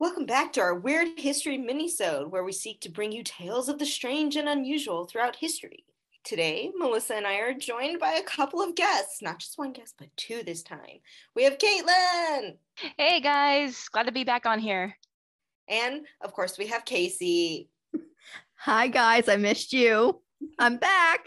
[0.00, 3.78] Welcome back to our Weird History minisode, where we seek to bring you tales of
[3.78, 5.84] the strange and unusual throughout history.
[6.24, 9.96] Today, Melissa and I are joined by a couple of guests, not just one guest,
[9.98, 11.00] but two this time.
[11.36, 12.56] We have Caitlin!
[12.96, 14.96] Hey guys, glad to be back on here.
[15.68, 17.68] And of course, we have Casey.
[18.54, 20.22] Hi guys, I missed you.
[20.58, 21.26] I'm back.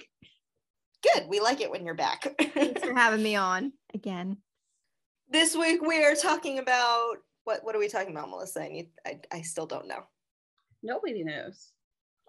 [1.04, 2.26] Good, we like it when you're back.
[2.56, 4.38] Thanks for having me on again.
[5.30, 7.64] this week, we are talking about what?
[7.64, 8.62] What are we talking about, Melissa?
[8.64, 8.90] I need.
[9.06, 10.04] I, I still don't know.
[10.82, 11.72] Nobody knows.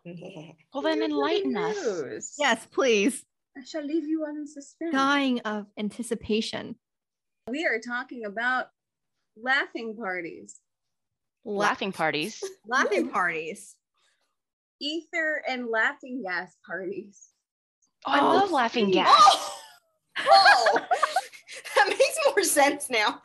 [0.74, 1.84] Well, then enlighten Nobody us.
[1.86, 2.34] knows.
[2.38, 3.24] Yes, please.
[3.56, 4.92] I shall leave you all in suspense.
[4.92, 6.74] Dying of anticipation.
[7.48, 8.66] We are talking about
[9.40, 10.60] laughing parties,
[11.46, 12.42] Laughing parties.
[12.66, 13.76] Laughing parties.
[14.80, 17.28] ether and laughing gas parties.
[18.06, 19.10] Oh, I love oh, laughing gas.
[20.16, 20.78] Oh!
[20.78, 20.80] oh!
[21.76, 23.20] that makes more sense now.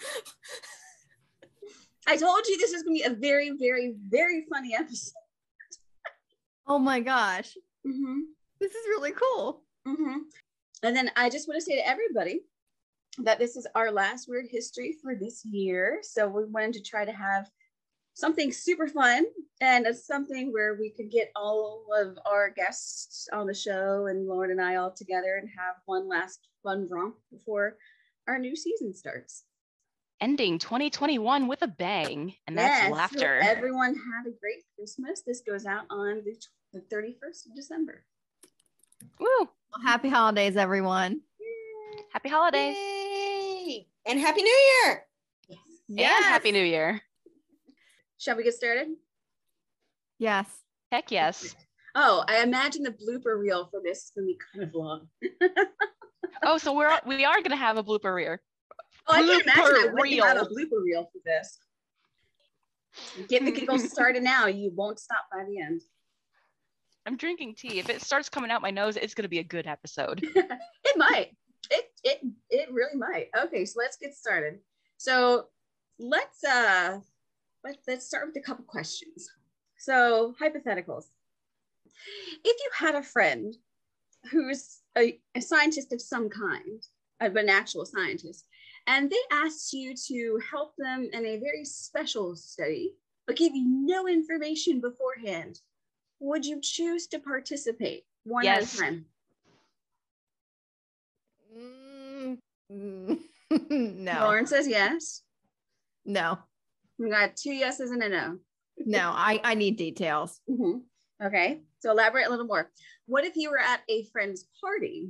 [2.09, 5.13] I told you this is going to be a very, very, very funny episode.
[6.67, 7.55] Oh my gosh.
[7.85, 8.21] Mm-hmm.
[8.59, 9.61] This is really cool.
[9.87, 10.17] Mm-hmm.
[10.81, 12.41] And then I just want to say to everybody
[13.19, 15.99] that this is our last weird history for this year.
[16.01, 17.47] So we wanted to try to have
[18.15, 19.25] something super fun
[19.61, 24.27] and it's something where we could get all of our guests on the show and
[24.27, 27.77] Lauren and I all together and have one last fun romp before
[28.27, 29.43] our new season starts.
[30.21, 33.35] Ending 2021 with a bang, and that's Yes, so laughter.
[33.37, 35.21] everyone have a great Christmas.
[35.25, 36.35] This goes out on the,
[36.73, 38.03] the 31st of December.
[39.17, 39.27] Woo!
[39.39, 41.21] Well, happy holidays, everyone.
[42.11, 43.87] Happy holidays Yay!
[44.05, 45.05] And Happy New Year!
[45.87, 46.15] Yes.
[46.17, 47.01] and Happy New Year.
[48.17, 48.87] Shall we get started?
[50.17, 50.47] Yes.
[50.91, 51.55] Heck yes.
[51.95, 55.07] Oh, I imagine the blooper reel for this is going to be kind of long.
[56.43, 58.37] Oh, so we're we are gonna have a blooper reel.
[59.09, 61.59] Oh, I can imagine I wouldn't have a blooper reel for this.
[63.27, 64.47] Get the giggles started now.
[64.47, 65.81] You won't stop by the end.
[67.05, 67.79] I'm drinking tea.
[67.79, 70.25] If it starts coming out my nose, it's gonna be a good episode.
[70.85, 71.35] It might.
[71.69, 73.27] It it it really might.
[73.37, 74.59] Okay, so let's get started.
[74.97, 75.47] So
[75.99, 76.99] let's uh
[77.63, 79.29] let's let's start with a couple questions.
[79.77, 81.05] So hypotheticals.
[82.43, 83.55] If you had a friend
[84.31, 86.81] who's a, a scientist of some kind,
[87.21, 88.45] of an actual scientist,
[88.89, 92.95] and they asked you to help them in a very special study,
[93.27, 95.59] but gave you no information beforehand,
[96.19, 98.77] would you choose to participate one at a Yes.
[98.77, 99.05] time?
[101.55, 102.39] Mm,
[103.69, 104.19] no.
[104.21, 105.21] Lauren says yes.
[106.05, 106.39] No.
[106.97, 108.37] We got two yeses and a no.
[108.85, 109.11] No.
[109.13, 110.39] I, I need details.
[110.49, 110.81] Mhm.
[111.21, 112.71] Okay, so elaborate a little more.
[113.05, 115.09] What if you were at a friend's party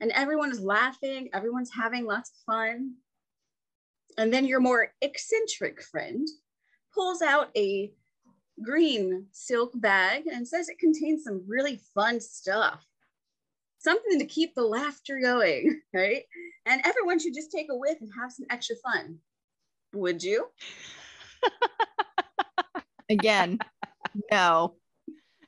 [0.00, 2.94] and everyone is laughing, everyone's having lots of fun,
[4.18, 6.26] and then your more eccentric friend
[6.94, 7.92] pulls out a
[8.62, 12.84] green silk bag and says it contains some really fun stuff.
[13.78, 16.24] Something to keep the laughter going, right?
[16.66, 19.18] And everyone should just take a whiff and have some extra fun.
[19.94, 20.46] Would you?
[23.08, 23.58] Again,
[24.30, 24.74] no.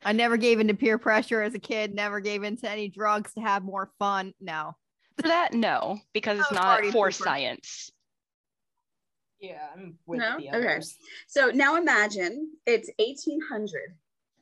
[0.05, 3.41] I never gave into peer pressure as a kid, never gave into any drugs to
[3.41, 4.33] have more fun.
[4.41, 4.75] No.
[5.17, 7.91] For that, no, because it's Oh, not party for science.
[9.43, 10.37] Yeah, I'm with No?
[10.39, 10.79] the Okay.
[11.27, 13.93] So now imagine it's 1800.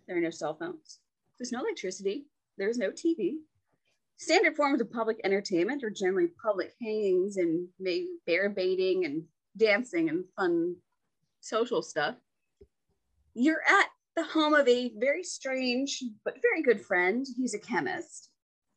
[0.07, 0.99] There are no cell phones.
[1.39, 2.27] There's no electricity.
[2.59, 3.37] There's no TV.
[4.17, 9.23] Standard forms of public entertainment are generally public hangings and maybe bear baiting and
[9.57, 10.75] dancing and fun
[11.39, 12.13] social stuff.
[13.33, 17.25] You're at the home of a very strange but very good friend.
[17.35, 18.29] He's a chemist.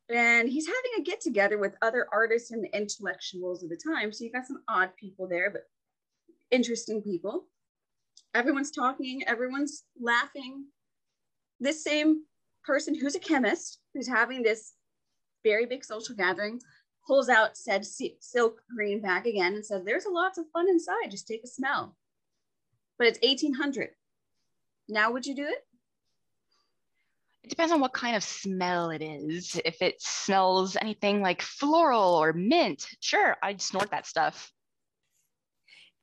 [0.09, 4.11] And he's having a get together with other artists and intellectuals of the time.
[4.11, 5.65] So you've got some odd people there, but
[6.51, 7.47] interesting people
[8.35, 10.65] everyone's talking, everyone's laughing.
[11.61, 12.23] This same
[12.65, 14.73] person who's a chemist, who's having this
[15.45, 16.61] very big social gathering,
[17.07, 21.11] pulls out said silk green bag again and says, There's a lots of fun inside,
[21.11, 21.97] just take a smell.
[22.99, 23.91] But it's 1800.
[24.89, 25.67] Now, would you do it?
[27.43, 29.61] It depends on what kind of smell it is.
[29.65, 34.51] If it smells anything like floral or mint, sure, I'd snort that stuff.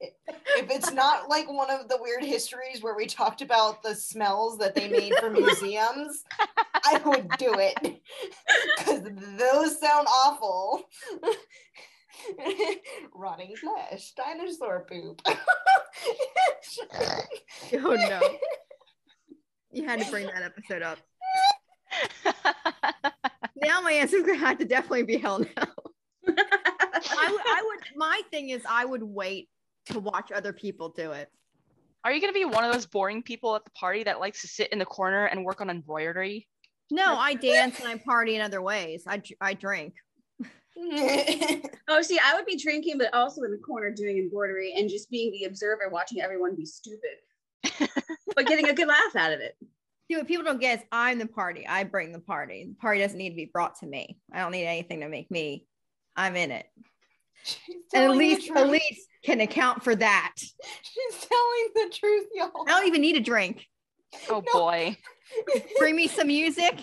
[0.02, 4.58] If it's not like one of the weird histories where we talked about the smells
[4.58, 6.24] that they made for museums,
[6.86, 7.78] I would do it
[8.78, 9.02] because
[9.38, 10.84] those sound awful.
[13.16, 15.22] Rotting flesh, dinosaur poop.
[17.74, 18.22] Oh no.
[19.72, 21.00] You had to bring that episode up.
[23.56, 25.46] Now my answer is gonna have to definitely be hell no.
[26.28, 29.50] I, w- I would my thing is I would wait
[29.88, 31.30] to watch other people do it.
[32.04, 34.48] Are you gonna be one of those boring people at the party that likes to
[34.48, 36.48] sit in the corner and work on embroidery?
[36.90, 39.04] No, I dance and I party in other ways.
[39.08, 39.96] I I drink.
[41.92, 45.10] Oh, see, I would be drinking, but also in the corner doing embroidery and just
[45.10, 47.18] being the observer, watching everyone be stupid,
[48.34, 49.58] but getting a good laugh out of it.
[50.10, 51.68] See what people don't get is I'm the party.
[51.68, 52.68] I bring the party.
[52.70, 54.18] The party doesn't need to be brought to me.
[54.32, 55.68] I don't need anything to make me.
[56.16, 56.66] I'm in it.
[57.46, 58.58] She's And telling the Elise, truth.
[58.60, 60.34] Elise can account for that.
[60.38, 62.52] She's telling the truth, y'all.
[62.68, 63.66] I don't even need a drink.
[64.30, 64.60] Oh No.
[64.60, 64.98] boy.
[65.80, 66.76] Bring me some music.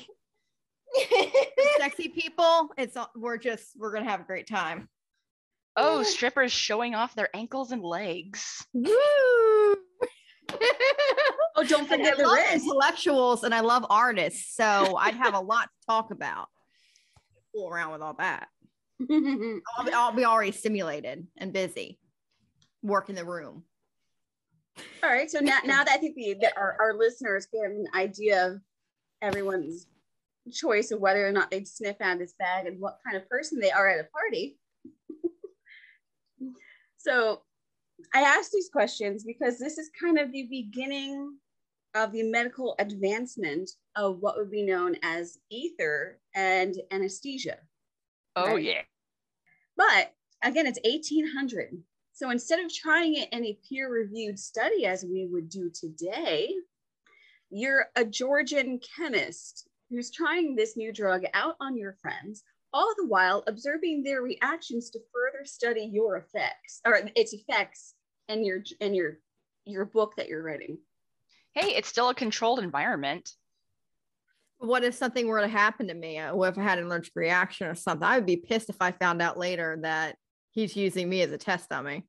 [1.79, 2.71] Sexy people.
[2.79, 4.89] It's all- we're just we're gonna have a great time.
[5.77, 8.65] Oh, strippers showing off their ankles and legs.
[8.73, 8.89] Woo!
[8.91, 9.77] Oh,
[11.67, 12.65] don't forget the love wrist.
[12.65, 16.49] intellectuals and I love artists, so I'd have a lot to talk about.
[17.55, 18.49] Fool around with all that.
[19.11, 21.99] I'll be, I'll be already stimulated and busy
[22.83, 23.65] working the room.
[25.03, 25.31] All right.
[25.31, 28.61] So now, now that I think the, that our, our listeners get an idea of
[29.23, 29.87] everyone's
[30.53, 33.59] choice of whether or not they'd sniff out this bag and what kind of person
[33.61, 34.59] they are at a party.
[36.97, 37.43] so
[38.15, 41.37] I asked these questions because this is kind of the beginning
[41.95, 47.59] of the medical advancement of what would be known as ether and anesthesia.
[48.39, 48.65] Oh Right.
[48.65, 48.83] yeah.
[49.77, 51.83] But again, it's 1800.
[52.13, 56.53] So instead of trying it in a peer reviewed study as we would do today,
[57.51, 62.43] you're a Georgian chemist who's trying this new drug out on your friends,
[62.73, 67.95] all the while observing their reactions to further study your effects or its effects
[68.29, 69.21] in your in your
[69.65, 70.79] your book that you're writing.
[71.55, 73.35] Hey, it's still a controlled environment.
[74.59, 76.19] What if something were to happen to me?
[76.19, 78.07] Uh, What if I had an allergic reaction or something?
[78.07, 80.17] I would be pissed if I found out later that
[80.51, 82.07] he's using me as a test dummy.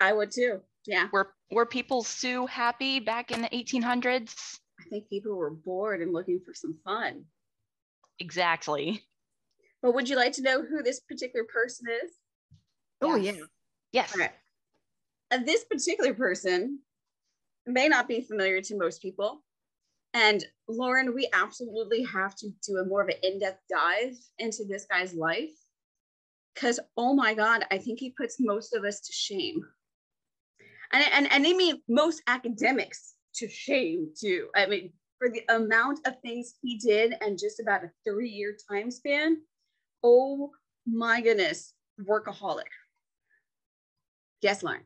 [0.00, 0.60] I would too.
[0.86, 1.08] Yeah.
[1.12, 4.58] Were were people Sue happy back in the 1800s?
[4.78, 7.24] I think people were bored and looking for some fun.
[8.18, 9.02] Exactly.
[9.82, 12.12] But would you like to know who this particular person is?
[13.00, 13.36] Oh Yes.
[13.36, 13.42] yeah.
[13.92, 14.12] Yes.
[14.14, 14.32] All right.
[15.30, 16.80] Uh, this particular person
[17.66, 19.42] may not be familiar to most people.
[20.16, 24.86] And Lauren, we absolutely have to do a more of an in-depth dive into this
[24.90, 25.52] guy's life.
[26.54, 29.60] Because oh my God, I think he puts most of us to shame.
[30.94, 34.48] And, and, and I mean most academics to shame too.
[34.56, 38.90] I mean, for the amount of things he did and just about a three-year time
[38.90, 39.42] span.
[40.02, 40.50] Oh
[40.86, 42.62] my goodness, workaholic.
[44.40, 44.80] Yes, Lauren.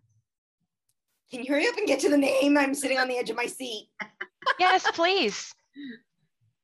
[1.31, 2.59] Can you hurry up and get to the name?
[2.59, 3.91] I'm sitting on the edge of my seat.
[4.59, 5.55] Yes, please.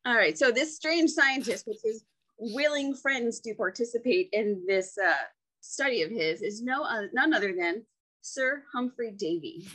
[0.04, 0.36] All right.
[0.38, 2.04] So this strange scientist, with his
[2.38, 5.12] willing friends to participate in this uh,
[5.60, 7.84] study of his, is no uh, none other than
[8.22, 9.66] Sir Humphrey Davy.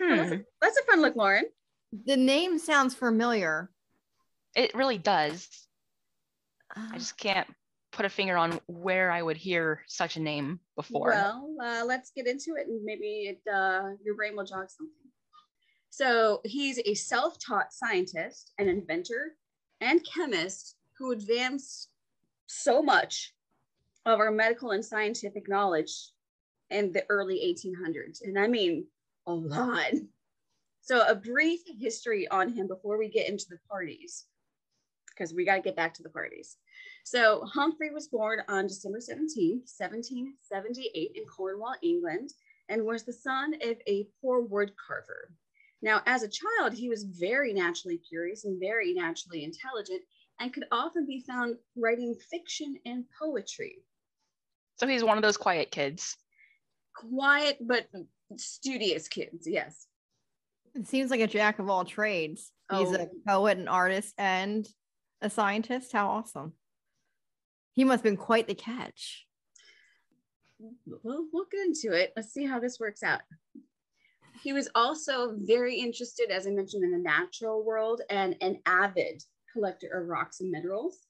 [0.00, 0.34] Oh, that's, Hmm.
[0.34, 1.44] a, that's a fun look, Lauren.
[2.04, 3.70] The name sounds familiar.
[4.54, 5.48] It really does.
[6.76, 7.48] Uh, I just can't
[7.92, 11.10] put a finger on where I would hear such a name before.
[11.10, 15.05] Well, uh, let's get into it, and maybe it, uh, your brain will jog something.
[15.96, 19.34] So he's a self-taught scientist, an inventor,
[19.80, 21.88] and chemist who advanced
[22.44, 23.32] so much
[24.04, 26.10] of our medical and scientific knowledge
[26.68, 28.86] in the early 1800s, and I mean
[29.26, 29.92] a lot.
[30.82, 34.26] So a brief history on him before we get into the parties,
[35.08, 36.58] because we got to get back to the parties.
[37.04, 42.34] So Humphrey was born on December 17, 1778 in Cornwall, England,
[42.68, 45.30] and was the son of a poor wood carver.
[45.82, 50.02] Now, as a child, he was very naturally curious and very naturally intelligent
[50.40, 53.76] and could often be found writing fiction and poetry.
[54.76, 56.16] So he's one of those quiet kids.
[56.94, 57.86] Quiet but
[58.36, 59.86] studious kids, yes.
[60.74, 62.52] It seems like a jack of all trades.
[62.70, 63.10] He's a Oh.
[63.26, 64.68] poet, an artist, and
[65.22, 65.92] a scientist.
[65.92, 66.54] How awesome.
[67.72, 69.26] He must have been quite the catch.
[70.58, 72.12] We'll look into it.
[72.16, 73.20] Let's see how this works out.
[74.46, 79.24] He was also very interested, as I mentioned, in the natural world and an avid
[79.52, 81.08] collector of rocks and minerals.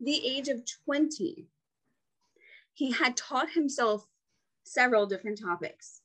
[0.00, 1.46] The age of 20,
[2.72, 4.04] he had taught himself
[4.64, 6.00] several different topics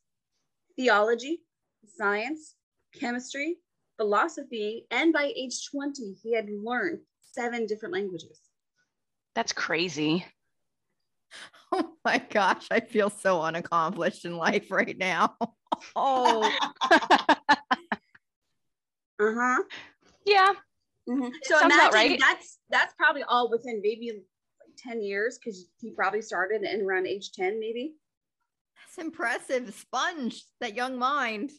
[0.75, 1.41] theology,
[1.83, 2.53] science,
[2.93, 3.57] chemistry,
[3.97, 8.39] philosophy, and by age 20, he had learned seven different languages.
[9.33, 10.23] That's crazy.
[11.85, 15.35] Oh my gosh, I feel so unaccomplished in life right now.
[15.95, 16.49] oh,
[19.19, 19.63] Uh huh.
[20.25, 20.51] Yeah.
[21.09, 21.31] Mhm.
[21.43, 22.19] So Sounds imagine right.
[22.19, 27.07] that's that's probably all within maybe like 10 years because he probably started in around
[27.07, 27.95] age 10, maybe.
[28.77, 29.73] That's impressive.
[29.73, 31.51] Sponge, that young mind.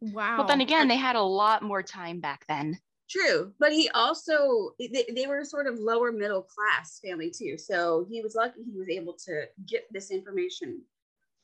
[0.00, 0.38] Wow.
[0.38, 2.78] But then again, they had a lot more time back then.
[3.08, 7.56] True, but he also eh, they, they were sort of lower middle class family too.
[7.56, 10.82] So he was lucky he was able to get this information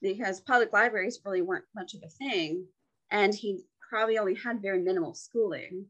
[0.00, 2.66] because public libraries really weren't much of a thing,
[3.10, 5.86] and he probably only had very minimal schooling.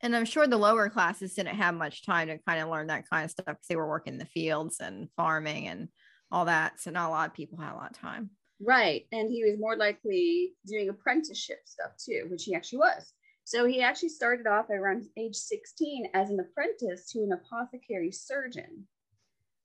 [0.00, 3.08] And I'm sure the lower classes didn't have much time to kind of learn that
[3.08, 5.88] kind of stuff because they were working in the fields and farming and
[6.30, 6.80] all that.
[6.80, 8.30] So not a lot of people had a lot of time.
[8.60, 9.06] Right.
[9.12, 13.12] And he was more likely doing apprenticeship stuff too, which he actually was.
[13.44, 18.86] So he actually started off around age 16 as an apprentice to an apothecary surgeon.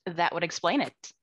[0.06, 1.14] That would explain it.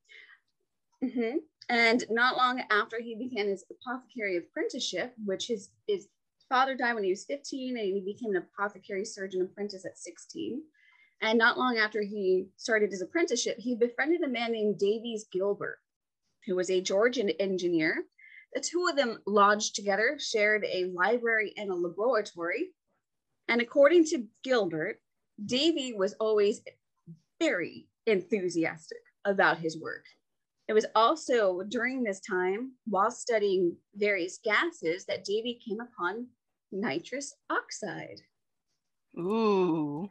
[1.05, 1.39] Mm-hmm.
[1.69, 6.09] And not long after he began his apothecary apprenticeship, which his, his
[6.49, 10.63] father died when he was 15 and he became an apothecary surgeon apprentice at 16.
[11.21, 15.79] And not long after he started his apprenticeship, he befriended a man named Davies Gilbert,
[16.47, 18.05] who was a Georgian engineer
[18.57, 22.71] the two of them lodged together, shared a library and a laboratory.
[23.49, 24.99] And according to Gilbert,
[25.45, 26.63] Davy was always
[27.39, 30.07] very enthusiastic about his work.
[30.69, 36.29] It was also during this time, while studying various gases, that Davy came upon
[36.73, 38.23] nitrous oxide.
[39.19, 40.11] Ooh.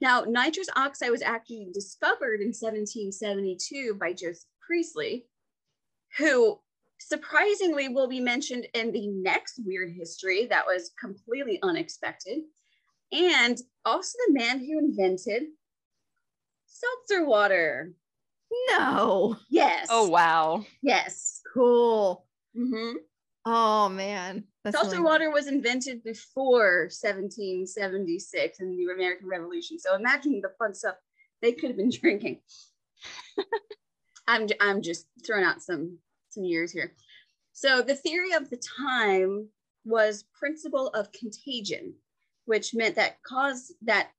[0.00, 5.26] Now, nitrous oxide was actually discovered in 1772 by Joseph Priestley,
[6.16, 6.58] who
[6.98, 12.40] surprisingly will be mentioned in the next weird history that was completely unexpected.
[13.12, 15.44] And also the man who invented
[16.66, 17.92] seltzer water.
[18.70, 19.36] No.
[19.50, 19.88] Yes.
[19.90, 20.64] Oh, wow.
[20.82, 21.40] Yes.
[21.52, 22.26] Cool.
[22.56, 22.96] Mm-hmm.
[23.44, 24.44] Oh, man.
[24.64, 29.78] That's seltzer really- water was invented before 1776 and the American Revolution.
[29.78, 30.96] So imagine the fun stuff
[31.42, 32.40] they could have been drinking.
[34.26, 35.98] I'm, I'm just throwing out some
[36.36, 36.92] some years here.
[37.52, 39.48] So the theory of the time
[39.84, 41.94] was principle of contagion,
[42.44, 44.10] which meant that cause that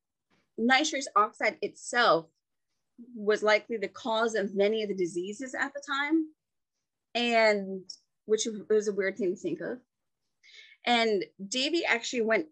[0.57, 2.25] nitrous oxide itself
[3.15, 6.25] was likely the cause of many of the diseases at the time,
[7.13, 7.81] and
[8.25, 9.77] which was a weird thing to think of.
[10.85, 12.47] And Davy actually went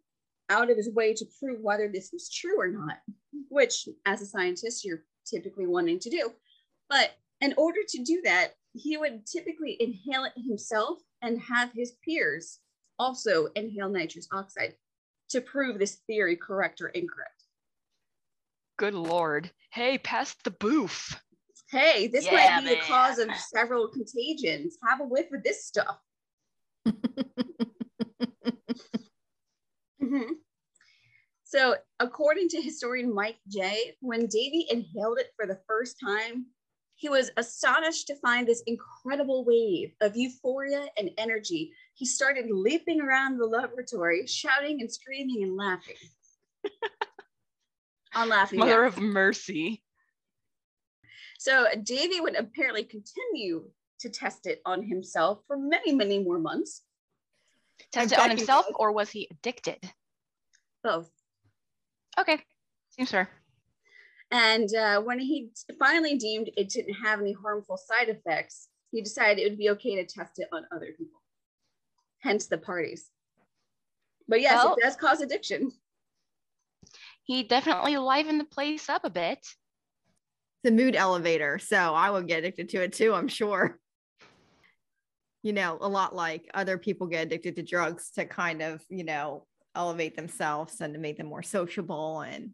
[0.49, 2.97] out of his way to prove whether this was true or not,
[3.49, 6.31] which as a scientist, you're typically wanting to do.
[6.89, 11.93] But in order to do that, he would typically inhale it himself and have his
[12.03, 12.59] peers
[12.99, 14.75] also inhale nitrous oxide
[15.29, 17.43] to prove this theory correct or incorrect.
[18.77, 19.49] Good lord.
[19.71, 21.19] Hey, pass the boof.
[21.69, 22.75] Hey, this yeah, might be man.
[22.75, 24.77] the cause of several contagions.
[24.87, 25.97] Have a whiff of this stuff.
[26.87, 27.71] mm-hmm.
[31.43, 36.47] So, according to historian Mike Jay, when Davy inhaled it for the first time,
[36.95, 41.71] he was astonished to find this incredible wave of euphoria and energy.
[41.93, 45.95] He started leaping around the laboratory, shouting and screaming and laughing.
[48.15, 48.59] On laughing.
[48.59, 49.83] Mother of mercy.
[51.37, 56.83] So Davy would apparently continue to test it on himself for many, many more months.
[57.91, 59.79] Test it on himself, or was he addicted?
[60.81, 61.11] Both.
[62.17, 62.41] Okay,
[62.89, 63.29] seems fair.
[64.31, 69.39] And uh, when he finally deemed it didn't have any harmful side effects, he decided
[69.41, 71.21] it would be okay to test it on other people.
[72.19, 73.09] Hence the parties.
[74.27, 75.71] But yes, well, it does cause addiction.
[77.23, 79.45] He definitely livened the place up a bit.
[80.63, 81.59] The mood elevator.
[81.59, 83.79] So I would get addicted to it too, I'm sure.
[85.43, 89.03] You know, a lot like other people get addicted to drugs to kind of, you
[89.03, 92.51] know, elevate themselves and to make them more sociable and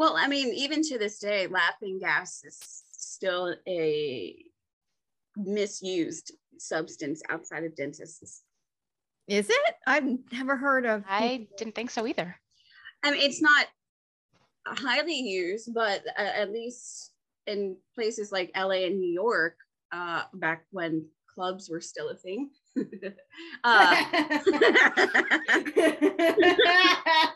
[0.00, 2.58] well, I mean, even to this day, laughing gas is
[2.90, 4.34] still a
[5.36, 8.42] misused substance outside of dentists.
[9.28, 9.74] Is it?
[9.86, 11.04] I've never heard of.
[11.06, 12.34] I didn't think so either.
[13.04, 13.66] I mean, it's not
[14.66, 17.12] highly used, but uh, at least
[17.46, 19.56] in places like LA and New York,
[19.92, 21.04] uh, back when
[21.34, 22.48] clubs were still a thing.
[23.64, 24.04] uh,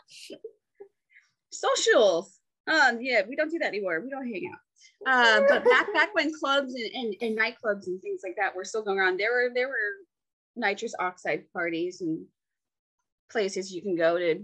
[1.51, 4.01] socials um, yeah, we don't do that anymore.
[4.01, 4.59] We don't hang out.
[5.07, 8.65] Uh, but back back when clubs and, and, and nightclubs and things like that were
[8.65, 9.75] still going around, there were there were
[10.55, 12.25] nitrous oxide parties and
[13.29, 14.43] places you can go to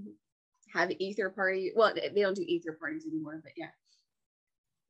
[0.74, 1.72] have ether party.
[1.75, 3.70] Well, they don't do ether parties anymore, but yeah.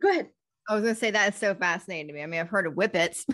[0.02, 0.30] Go ahead.
[0.70, 2.22] I was gonna say that is so fascinating to me.
[2.22, 3.26] I mean, I've heard of whippets,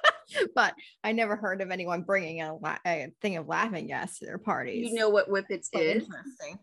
[0.54, 2.56] but I never heard of anyone bringing a,
[2.86, 4.90] a, thing of laughing gas to their parties.
[4.90, 6.04] You know what whippets so is?
[6.04, 6.58] Interesting.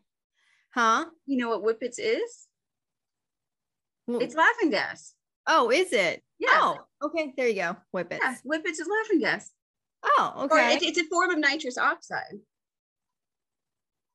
[0.74, 1.06] Huh?
[1.26, 2.49] You know what whippets is?
[4.18, 5.14] It's laughing gas.
[5.48, 6.24] Oh, is it?
[6.38, 6.50] Yeah.
[6.52, 7.34] Oh, okay.
[7.38, 7.76] There you go.
[7.92, 8.20] Whippets.
[8.22, 9.52] Yeah, whippets is laughing gas.
[10.04, 10.76] Oh, okay.
[10.76, 12.40] it's, it's a form of nitrous oxide.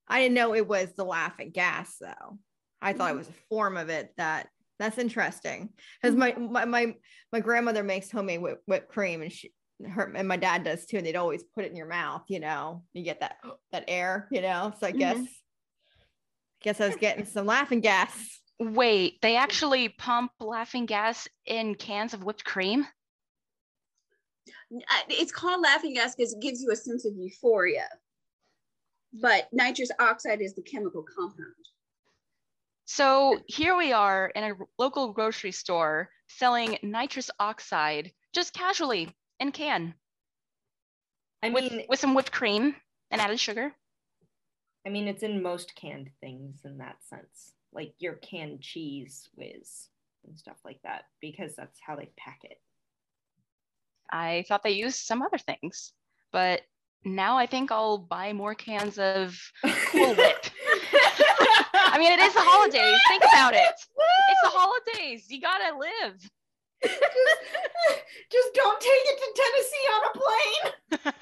[0.08, 2.38] I didn't know it was the laughing gas though.
[2.80, 3.14] I thought Mm-hmm.
[3.14, 4.48] it was a form of it that
[4.78, 5.70] that's interesting
[6.02, 6.94] because my, my my
[7.32, 9.52] my grandmother makes homemade whip, whipped cream and she
[9.88, 12.40] her and my dad does too and they'd always put it in your mouth you
[12.40, 13.36] know you get that
[13.72, 14.98] that air you know so I Mhm.
[14.98, 15.18] guess
[16.62, 22.14] guess I was getting some laughing gas Wait, they actually pump laughing gas in cans
[22.14, 22.87] of whipped cream?
[24.73, 27.88] Uh, It's called laughing gas because it gives you a sense of euphoria.
[29.12, 31.54] But nitrous oxide is the chemical compound.
[32.87, 39.08] So here we are in a local grocery store selling nitrous oxide just casually
[39.40, 39.94] in can
[41.42, 42.76] I with, with some whipped cream
[43.11, 43.75] and added sugar.
[44.87, 49.88] I mean, it's in most canned things in that sense, like your canned Cheez Whiz
[50.26, 52.59] and stuff like that, because that's how they pack it.
[54.11, 55.93] I thought they used some other things,
[56.33, 56.62] but
[57.04, 60.47] now I think I'll buy more cans of Cool Whip.
[61.75, 62.99] I mean, it is the holidays.
[63.09, 63.61] Think about it.
[63.61, 63.88] It's
[64.43, 65.31] the holidays.
[65.31, 66.31] You gotta live.
[66.83, 67.00] just,
[68.33, 71.21] just don't take it to Tennessee on a plane.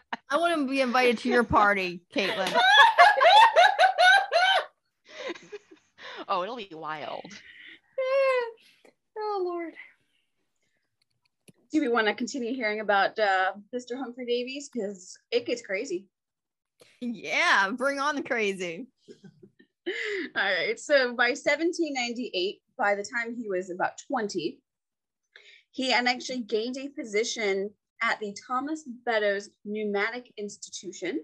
[0.30, 2.56] I want to be invited to your party Caitlin
[6.30, 7.24] oh, it'll be wild.
[9.18, 9.74] oh Lord.
[11.72, 13.96] Do we want to continue hearing about uh, Mr.
[13.96, 14.70] Humphrey Davies?
[14.72, 16.06] Because it gets crazy.
[17.00, 18.86] yeah bring on the crazy
[20.36, 20.78] All right.
[20.78, 24.58] So by 1798, by the time he was about 20,
[25.72, 27.70] he had actually gained a position
[28.02, 31.20] at the Thomas Beddoes Pneumatic Institution.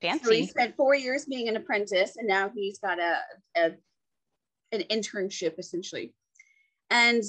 [0.00, 0.24] Fancy.
[0.24, 3.18] So he spent four years being an apprentice, and now he's got a,
[3.56, 3.70] a
[4.72, 6.14] an internship essentially.
[6.90, 7.22] And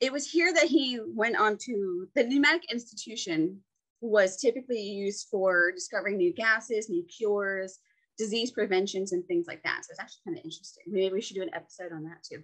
[0.00, 3.60] it was here that he went on to the pneumatic institution
[4.00, 7.78] was typically used for discovering new gases, new cures,
[8.18, 9.84] disease preventions, and things like that.
[9.84, 10.84] So it's actually kind of interesting.
[10.88, 12.42] Maybe we should do an episode on that too.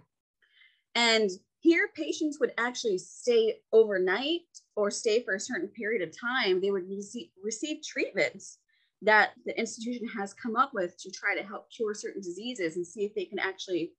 [0.95, 6.61] And here, patients would actually stay overnight or stay for a certain period of time.
[6.61, 8.59] They would receive, receive treatments
[9.01, 12.85] that the institution has come up with to try to help cure certain diseases and
[12.85, 13.93] see if they can actually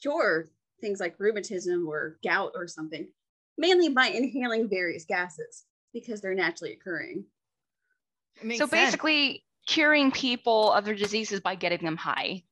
[0.00, 0.46] cure
[0.80, 3.06] things like rheumatism or gout or something,
[3.56, 7.24] mainly by inhaling various gases because they're naturally occurring.
[8.42, 8.70] So sense.
[8.70, 12.42] basically, curing people of their diseases by getting them high.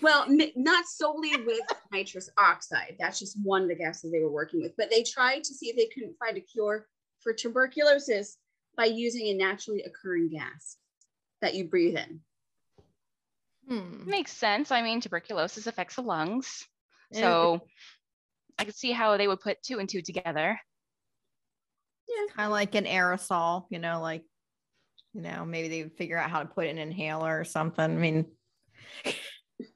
[0.00, 1.60] Well, n- not solely with
[1.92, 2.96] nitrous oxide.
[2.98, 4.72] That's just one of the gases they were working with.
[4.76, 6.86] But they tried to see if they couldn't find a cure
[7.20, 8.36] for tuberculosis
[8.78, 10.76] by using a naturally occurring gas
[11.42, 12.20] that you breathe in.
[13.68, 14.08] Hmm.
[14.08, 14.70] Makes sense.
[14.70, 16.66] I mean, tuberculosis affects the lungs.
[17.12, 17.62] So
[18.58, 20.58] I could see how they would put two and two together.
[22.08, 22.34] Yeah.
[22.34, 24.24] kind of like an aerosol, you know, like,
[25.12, 27.84] you know, maybe they would figure out how to put in an inhaler or something.
[27.84, 28.26] I mean,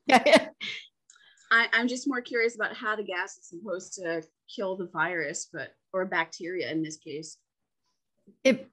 [0.07, 0.49] yeah,
[1.51, 4.23] I, I'm just more curious about how the gas is supposed to
[4.55, 7.37] kill the virus, but or bacteria in this case.
[8.45, 8.71] it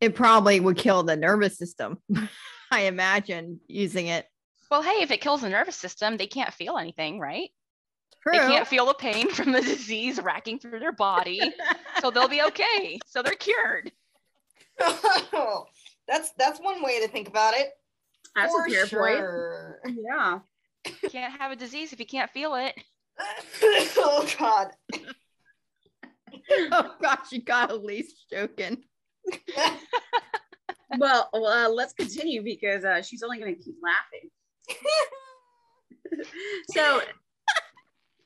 [0.00, 1.98] it probably would kill the nervous system.
[2.70, 4.26] I imagine using it.
[4.70, 7.50] Well, hey, if it kills the nervous system, they can't feel anything, right?
[8.22, 8.32] True.
[8.32, 11.40] They can't feel the pain from the disease racking through their body.
[12.00, 12.98] so they'll be okay.
[13.06, 13.92] So they're cured.
[16.08, 17.70] that's that's one way to think about it.
[18.34, 18.86] That's For a fair
[19.84, 19.98] point.
[20.02, 20.38] Yeah.
[21.02, 22.74] You can't have a disease if you can't feel it.
[23.98, 24.68] oh God.
[26.72, 28.82] oh gosh, you got Elise joking.
[30.98, 34.28] Well, well uh, let's continue because uh, she's only going to keep laughing.
[36.70, 37.00] so,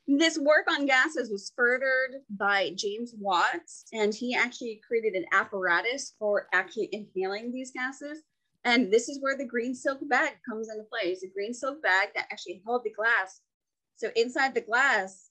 [0.07, 6.13] this work on gases was furthered by James Watts, and he actually created an apparatus
[6.19, 8.23] for actually inhaling these gases.
[8.63, 11.11] And this is where the green silk bag comes into play.
[11.11, 13.41] It's a green silk bag that actually held the glass.
[13.95, 15.29] So, inside the glass,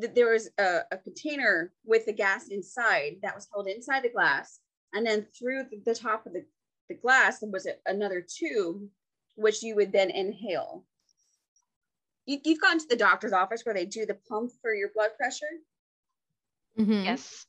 [0.00, 4.10] th- there was a, a container with the gas inside that was held inside the
[4.10, 4.60] glass.
[4.94, 6.44] And then through the, the top of the,
[6.88, 8.88] the glass, there was a, another tube,
[9.36, 10.84] which you would then inhale.
[12.26, 15.10] You, you've gone to the doctor's office where they do the pump for your blood
[15.16, 15.46] pressure.
[16.78, 17.04] Mhm.
[17.04, 17.46] Yes.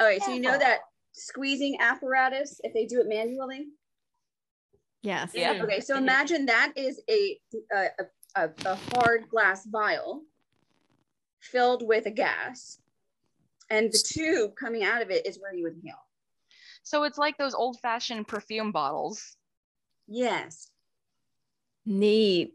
[0.00, 0.80] All right, so you know that
[1.12, 3.68] squeezing apparatus if they do it manually.
[5.02, 5.32] Yes.
[5.34, 5.60] Yeah.
[5.62, 7.38] Okay, so imagine that is a
[7.72, 7.88] a,
[8.36, 10.22] a, a hard glass vial
[11.40, 12.78] filled with a gas,
[13.70, 16.06] and the tube coming out of it is where you inhale.
[16.82, 19.36] So it's like those old fashioned perfume bottles.
[20.06, 20.70] Yes,
[21.86, 22.54] Neat.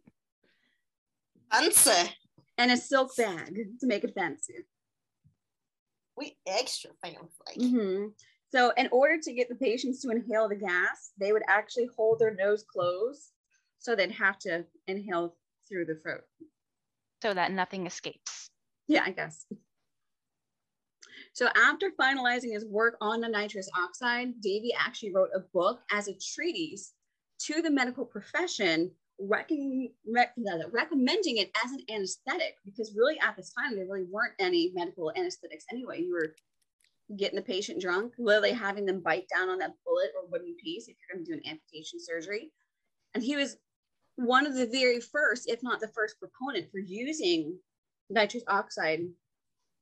[1.52, 2.14] Fancy.
[2.58, 4.66] and a silk bag to make it fancy.
[6.16, 7.28] We extra fancy.
[7.58, 8.14] Mhm.
[8.52, 12.20] So, in order to get the patients to inhale the gas, they would actually hold
[12.20, 13.32] their nose closed,
[13.78, 16.26] so they'd have to inhale through the throat.
[17.22, 18.50] So that nothing escapes.
[18.88, 19.46] Yeah, I guess.
[21.34, 26.08] So after finalizing his work on the nitrous oxide, Davy actually wrote a book as
[26.08, 26.94] a treatise
[27.46, 33.86] to the medical profession, recommending it as an anesthetic because really at this time there
[33.86, 36.02] really weren't any medical anesthetics anyway.
[36.02, 36.36] You were
[37.18, 40.88] getting the patient drunk, literally having them bite down on that bullet or wooden piece
[40.88, 42.52] if you're going to do an amputation surgery.
[43.14, 43.58] And he was
[44.16, 47.58] one of the very first, if not the first proponent for using
[48.10, 49.02] nitrous oxide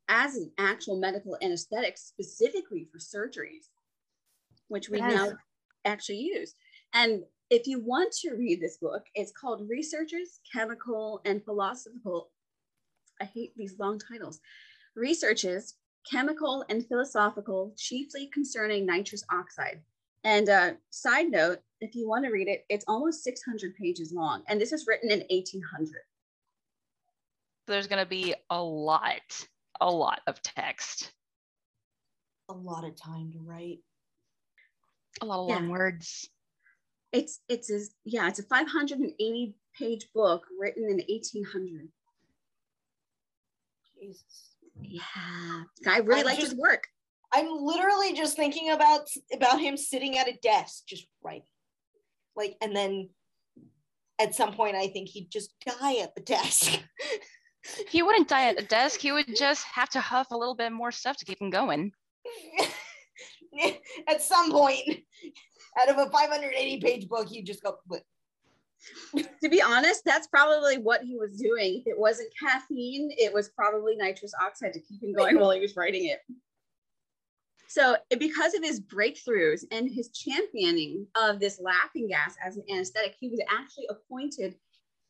[0.08, 3.70] as an actual medical anesthetic specifically for surgeries,
[4.67, 5.13] which we Yes.
[5.13, 5.38] now
[5.86, 6.56] actually use.
[6.93, 12.32] And if you want to read this book, it's called Researchers, Chemical, and Philosophical.
[13.22, 14.41] I hate these long titles.
[14.96, 15.76] Researches,
[16.10, 19.82] Chemical and Philosophical, chiefly concerning nitrous oxide.
[20.24, 24.43] And uh, side note, if you want to read it, it's almost 600 pages long.
[24.48, 26.02] And this is written in 1800.
[27.65, 29.48] There's going to be a lot,
[29.81, 31.11] a lot of text,
[32.49, 33.79] A lot of time to write.
[35.21, 35.55] a lot of Yeah.
[35.55, 36.29] long words.
[37.11, 41.91] It's it's a yeah, it's a 580 page book written in 1800.
[43.99, 44.55] Jesus.
[44.81, 45.01] Yeah,
[45.87, 46.87] I really I'm like just- his work.
[47.33, 51.47] I'm literally just thinking about about him sitting at a desk just writing.
[52.35, 53.09] Like and then
[54.19, 56.79] at some point I think he'd just die at the desk.
[57.89, 58.99] He wouldn't die at the desk.
[58.99, 61.91] He would just have to huff a little bit more stuff to keep him going.
[64.08, 64.99] at some point
[65.82, 68.03] out of a 580 page book you just go "What?"
[69.41, 71.82] To be honest, that's probably what he was doing.
[71.86, 75.60] If it wasn't caffeine, it was probably nitrous oxide to keep him going while he
[75.60, 76.19] was writing it.
[77.67, 83.15] So, because of his breakthroughs and his championing of this laughing gas as an anesthetic,
[83.19, 84.56] he was actually appointed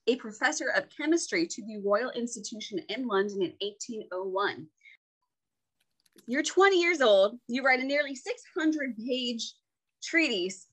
[0.08, 4.68] a professor of chemistry to the Royal Institution in London in 1801.
[6.26, 9.54] You're 20 years old, you write a nearly 600 page
[10.02, 10.68] treatise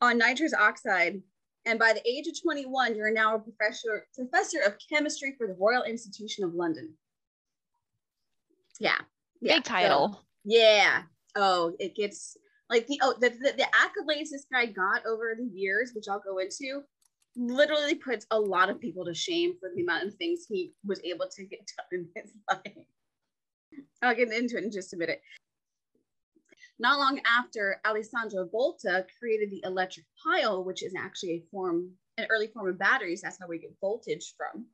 [0.00, 1.22] on nitrous oxide
[1.66, 5.56] and by the age of 21, you're now a professor professor of chemistry for the
[5.58, 6.94] Royal Institution of London.
[8.78, 8.96] Yeah,
[9.40, 9.56] yeah.
[9.56, 10.24] Big so- title.
[10.44, 11.02] yeah.
[11.36, 12.36] Oh, it gets
[12.68, 16.20] like the oh the, the the accolades this guy got over the years, which I'll
[16.20, 16.82] go into,
[17.36, 21.00] literally puts a lot of people to shame for the amount of things he was
[21.04, 22.86] able to get done in his life.
[24.02, 25.20] I'll get into it in just a minute.
[26.78, 32.26] Not long after, Alessandro Volta created the electric pile, which is actually a form, an
[32.30, 33.20] early form of batteries.
[33.20, 34.66] That's how we get voltage from.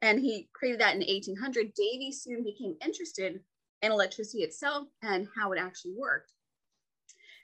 [0.00, 1.74] And he created that in 1800.
[1.74, 3.40] Davy soon became interested
[3.82, 6.32] in electricity itself and how it actually worked.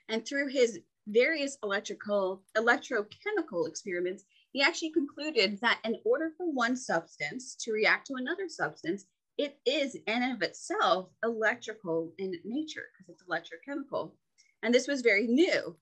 [0.07, 6.75] And through his various electrical, electrochemical experiments, he actually concluded that in order for one
[6.75, 9.05] substance to react to another substance,
[9.37, 14.11] it is in and of itself electrical in nature because it's electrochemical.
[14.63, 15.75] And this was very new.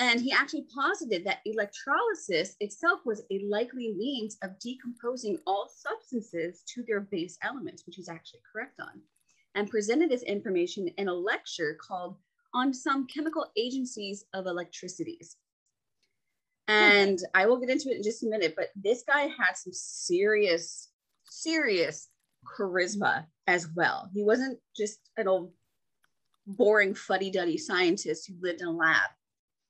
[0.00, 6.62] And he actually posited that electrolysis itself was a likely means of decomposing all substances
[6.74, 9.02] to their base elements, which he's actually correct on,
[9.54, 12.16] and presented this information in a lecture called
[12.52, 15.36] On Some Chemical Agencies of Electricities.
[16.68, 19.72] And I will get into it in just a minute, but this guy had some
[19.72, 20.88] serious,
[21.24, 22.08] serious
[22.46, 24.08] charisma as well.
[24.14, 25.52] He wasn't just an old
[26.46, 29.10] boring fuddy-duddy scientist who lived in a lab.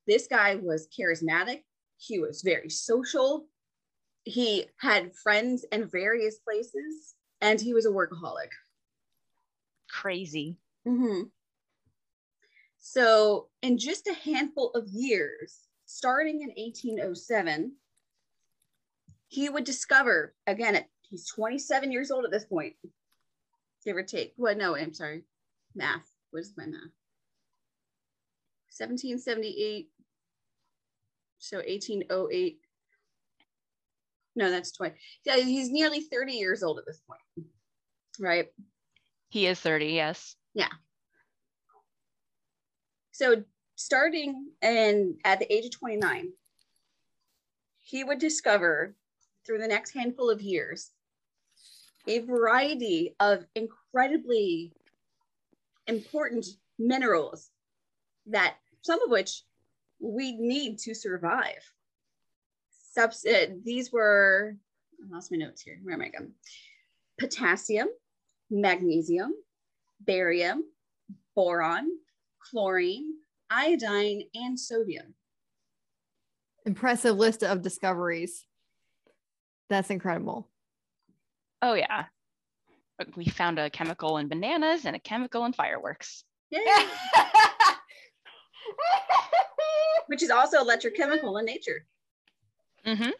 [0.06, 1.64] This guy was charismatic.
[1.96, 3.46] He was very social.
[4.24, 8.50] He had friends in various places, and he was a workaholic.
[9.88, 10.58] Crazy.
[10.86, 11.30] Mhm.
[12.80, 17.72] So, in just a handful of years, starting in 1807,
[19.28, 22.74] he would discover again, he's 27 years old at this point,
[23.84, 24.32] give or take.
[24.36, 25.22] Well, no, I'm sorry,
[25.74, 26.10] math.
[26.30, 26.90] What is my math?
[28.76, 29.88] 1778.
[31.38, 32.60] So 1808.
[34.36, 34.94] No, that's 20.
[35.24, 37.46] Yeah, he's nearly 30 years old at this point,
[38.18, 38.46] right?
[39.28, 40.34] He is 30, yes.
[43.20, 43.44] So
[43.76, 46.32] starting and at the age of 29,
[47.76, 48.96] he would discover
[49.44, 50.90] through the next handful of years
[52.08, 54.72] a variety of incredibly
[55.86, 56.46] important
[56.78, 57.50] minerals
[58.24, 59.42] that some of which
[59.98, 61.74] we need to survive.
[62.70, 64.56] Subs- uh, these were
[64.98, 65.78] I lost my notes here.
[65.82, 66.32] Where am I going?
[67.18, 67.88] Potassium,
[68.48, 69.34] magnesium,
[70.06, 70.64] barium,
[71.34, 71.86] boron,
[72.40, 73.14] chlorine,
[73.50, 75.14] iodine, and sodium.
[76.66, 78.44] Impressive list of discoveries.
[79.68, 80.48] That's incredible.
[81.62, 82.04] Oh yeah.
[83.16, 86.24] We found a chemical in bananas and a chemical in fireworks.
[86.50, 86.60] Yay!
[90.08, 91.86] Which is also electrochemical in nature.
[92.86, 93.10] Mm-hmm.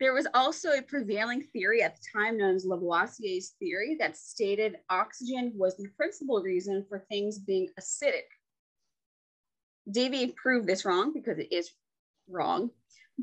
[0.00, 4.76] There was also a prevailing theory at the time known as Lavoisier's theory that stated
[4.88, 8.24] oxygen was the principal reason for things being acidic.
[9.90, 11.70] Davy proved this wrong because it is
[12.28, 12.70] wrong,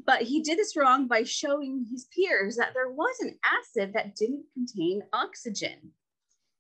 [0.06, 4.16] but he did this wrong by showing his peers that there was an acid that
[4.16, 5.94] didn't contain oxygen.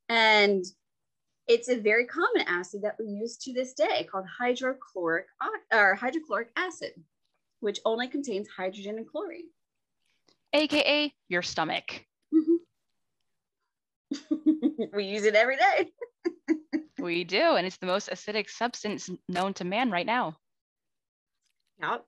[0.10, 0.66] And
[1.48, 5.28] it's a very common acid that we use to this day called hydrochloric
[5.72, 6.94] or hydrochloric acid,
[7.60, 9.50] which only contains hydrogen and chlorine.
[10.54, 12.06] AKA your stomach.
[12.34, 12.58] Mm-hmm.
[14.94, 15.92] we use it every day.
[17.00, 20.38] we do, and it's the most acidic substance known to man right now.
[21.82, 22.06] Yep.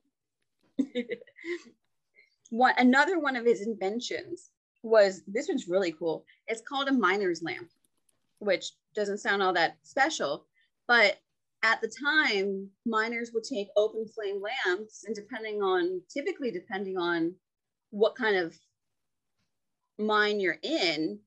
[2.50, 4.50] one another one of his inventions
[4.82, 6.26] was this one's really cool.
[6.48, 7.70] It's called a miner's lamp,
[8.40, 10.46] which doesn't sound all that special,
[10.88, 11.18] but
[11.62, 17.34] at the time, miners would take open flame lamps, and depending on typically depending on
[17.92, 18.56] what kind of
[19.98, 21.20] mine you're in,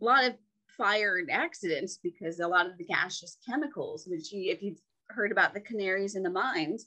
[0.00, 0.34] a lot of
[0.76, 5.32] fire and accidents because a lot of the gaseous chemicals, which you, if you've heard
[5.32, 6.86] about the canaries in the mines,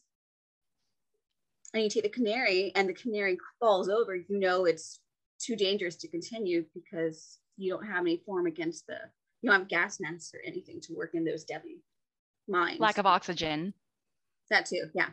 [1.74, 5.00] and you take the canary and the canary falls over, you know it's
[5.40, 8.98] too dangerous to continue because you don't have any form against the,
[9.42, 11.82] you don't have gas masks or anything to work in those deadly
[12.48, 12.80] mines.
[12.80, 13.74] Lack of oxygen.
[14.50, 15.10] That too, yeah.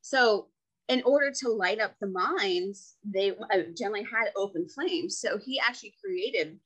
[0.00, 0.48] So
[0.90, 5.18] in order to light up the mines, they uh, generally had open flames.
[5.18, 6.58] So he actually created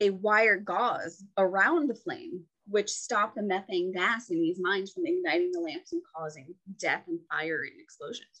[0.00, 5.04] a wire gauze around the flame, which stopped the methane gas in these mines from
[5.06, 8.40] igniting the lamps and causing death and fire and explosions.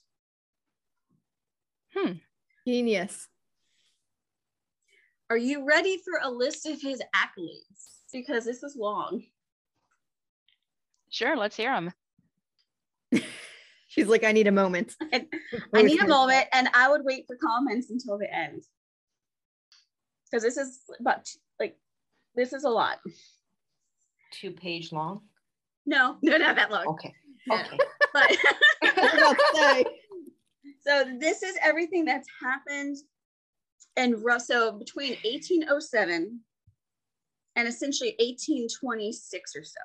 [1.94, 2.12] Hmm.
[2.66, 3.28] Genius.
[5.28, 8.06] Are you ready for a list of his accolades?
[8.10, 9.22] Because this is long.
[11.10, 11.92] Sure, let's hear them.
[13.94, 14.96] She's like, I need a moment.
[15.72, 18.64] I need a moment, and I would wait for comments until the end.
[20.24, 21.28] Because this is about
[21.60, 21.76] like
[22.34, 22.98] this is a lot.
[24.32, 25.20] Two page long.
[25.86, 26.88] No, no, not that long.
[26.88, 27.14] Okay.
[27.50, 27.78] Okay.
[28.12, 28.30] But
[29.56, 29.84] say.
[30.86, 32.96] so this is everything that's happened
[33.96, 36.40] and so between 1807
[37.56, 39.80] and essentially 1826 or so.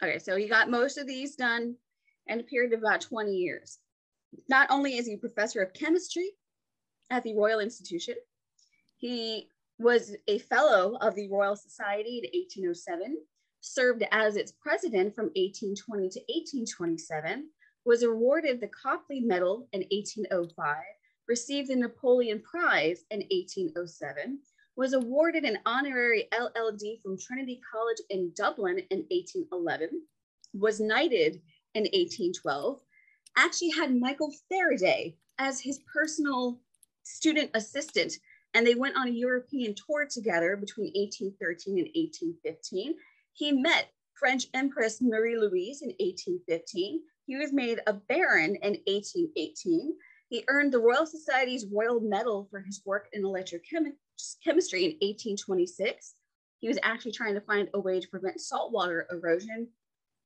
[0.00, 1.74] Okay, so he got most of these done
[2.28, 3.78] and a period of about 20 years.
[4.48, 6.30] Not only is he professor of chemistry
[7.10, 8.14] at the Royal Institution,
[8.96, 13.18] he was a fellow of the Royal Society in 1807,
[13.60, 17.48] served as its president from 1820 to 1827,
[17.84, 20.76] was awarded the Copley Medal in 1805,
[21.28, 24.38] received the Napoleon Prize in 1807,
[24.76, 30.02] was awarded an honorary LLD from Trinity College in Dublin in 1811,
[30.54, 31.40] was knighted
[31.74, 32.80] in 1812,
[33.36, 36.60] actually had Michael Faraday as his personal
[37.02, 38.14] student assistant.
[38.54, 42.94] And they went on a European tour together between 1813 and 1815.
[43.32, 47.00] He met French Empress Marie Louise in 1815.
[47.26, 49.94] He was made a baron in 1818.
[50.28, 53.94] He earned the Royal Society's Royal Medal for his work in electrochemistry
[54.82, 56.14] in 1826.
[56.58, 59.68] He was actually trying to find a way to prevent saltwater erosion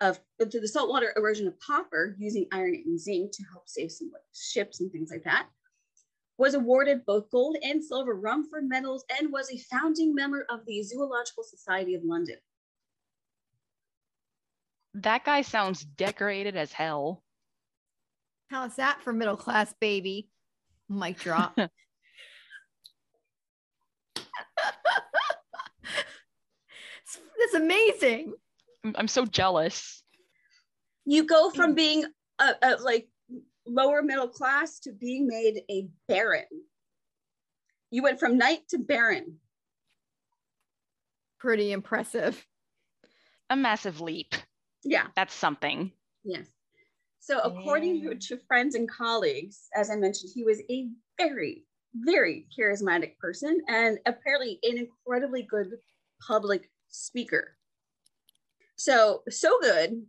[0.00, 4.10] of to the saltwater erosion of copper using iron and zinc to help save some
[4.34, 5.48] ships and things like that.
[6.38, 10.82] Was awarded both gold and silver Rumford medals and was a founding member of the
[10.82, 12.36] Zoological Society of London.
[14.94, 17.24] That guy sounds decorated as hell.
[18.48, 20.28] How's that for middle class baby?
[20.88, 21.56] Mic drop.
[21.56, 21.70] That's
[27.54, 28.34] amazing.
[28.84, 30.02] I'm so jealous.
[31.04, 31.76] You go from mm.
[31.76, 32.04] being
[32.38, 33.08] a, a like
[33.66, 36.46] lower middle class to being made a baron.
[37.90, 39.38] You went from knight to baron.
[41.38, 42.44] Pretty impressive.
[43.50, 44.34] A massive leap.
[44.84, 45.06] Yeah.
[45.16, 45.92] That's something.
[46.24, 46.46] Yes.
[47.20, 48.14] So, according Yeah.
[48.18, 50.88] to friends and colleagues, as I mentioned, he was a
[51.18, 51.64] very,
[51.94, 55.78] very charismatic person and apparently an incredibly good
[56.26, 57.57] public speaker.
[58.78, 60.06] So, so good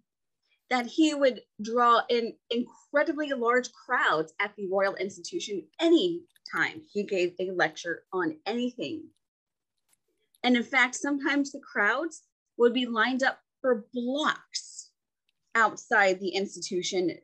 [0.69, 6.21] that he would draw in incredibly large crowds at the Royal Institution any
[6.55, 9.05] time he gave a lecture on anything.
[10.43, 12.21] And in fact, sometimes the crowds
[12.57, 14.91] would be lined up for blocks
[15.55, 17.17] outside the institution,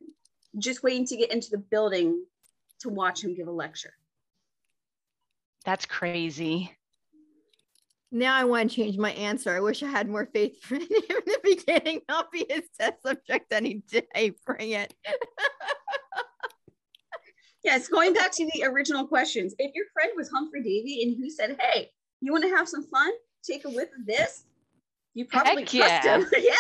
[0.58, 2.26] just waiting to get into the building
[2.80, 3.94] to watch him give a lecture.
[5.64, 6.76] That's crazy.
[8.12, 9.56] Now I want to change my answer.
[9.56, 12.02] I wish I had more faith in him in the beginning.
[12.08, 14.34] I'll be his test subject any day.
[14.46, 14.94] Bring it.
[17.64, 19.54] yes, going back to the original questions.
[19.58, 21.90] If your friend was Humphrey Davy and he said, Hey,
[22.22, 23.12] you want to have some fun?
[23.44, 24.46] Take a whiff of this.
[25.14, 26.18] You probably Heck trust yeah.
[26.18, 26.26] him.
[26.40, 26.54] yeah.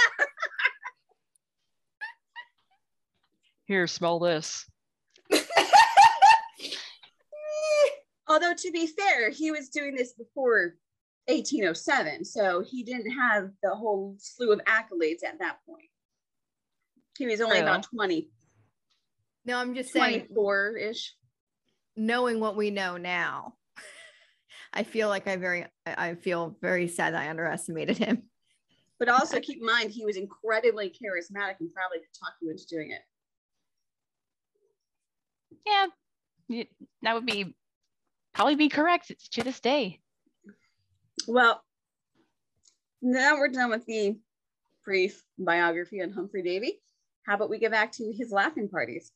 [3.66, 4.70] Here, smell this.
[8.28, 10.76] Although to be fair, he was doing this before
[11.28, 15.90] 1807, so he didn't have the whole slew of accolades at that point.
[17.18, 17.64] He was only True.
[17.64, 18.30] about 20,
[19.46, 21.16] No, I'm just saying, 24 ish.
[21.96, 23.56] knowing what we know now,
[24.74, 28.24] I feel like I very, I I feel very sad I underestimated him.
[29.00, 32.66] But also keep in mind, he was incredibly charismatic and probably could talk you into
[32.68, 33.02] doing it.
[35.66, 36.66] Yeah,
[37.02, 37.56] that would be
[38.34, 40.00] probably be correct It's to this day.
[41.28, 41.64] Well,
[43.02, 44.18] now we're done with the
[44.84, 46.82] brief biography on Humphrey Davy.
[47.26, 49.12] How about we get back to his laughing parties?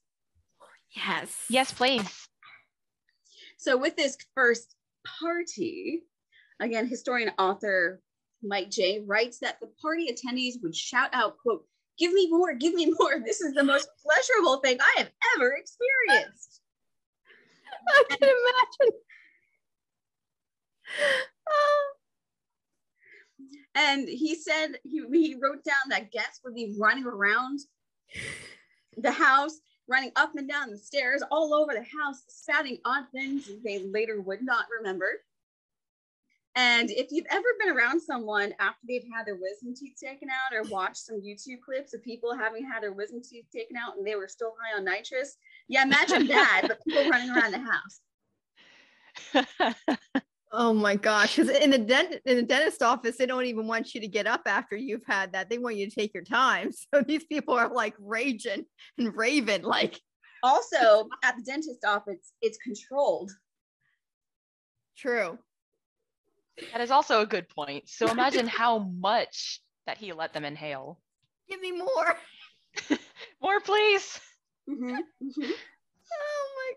[0.95, 1.45] Yes.
[1.49, 2.27] Yes, please.
[3.57, 4.75] So, with this first
[5.21, 6.03] party,
[6.59, 8.01] again, historian author
[8.41, 11.65] Mike Jay writes that the party attendees would shout out, "quote
[11.97, 13.19] Give me more, give me more!
[13.19, 16.61] This is the most pleasurable thing I have ever experienced."
[17.89, 18.99] I can imagine.
[21.49, 21.93] Oh,
[23.75, 27.59] And he said he, he wrote down that guests would be running around
[28.97, 33.49] the house, running up and down the stairs, all over the house, spouting odd things
[33.63, 35.07] they later would not remember.
[36.55, 40.53] And if you've ever been around someone after they've had their wisdom teeth taken out
[40.53, 44.05] or watched some YouTube clips of people having had their wisdom teeth taken out and
[44.05, 48.01] they were still high on nitrous, yeah, imagine that, but people running around the house.
[50.51, 51.35] oh my gosh.
[51.35, 54.27] Because in the dent in the dentist office, they don't even want you to get
[54.27, 55.49] up after you've had that.
[55.49, 56.71] They want you to take your time.
[56.93, 58.65] So these people are like raging
[58.97, 59.99] and raving, like
[60.43, 63.29] Also, at the dentist office, it's controlled.
[64.97, 65.37] true.
[66.71, 67.87] that is also a good point.
[67.89, 70.99] So imagine how much that he let them inhale.
[71.49, 72.15] Give me more.
[73.41, 74.19] More, please.
[74.69, 75.51] Mhm, mhm.
[76.11, 76.73] Oh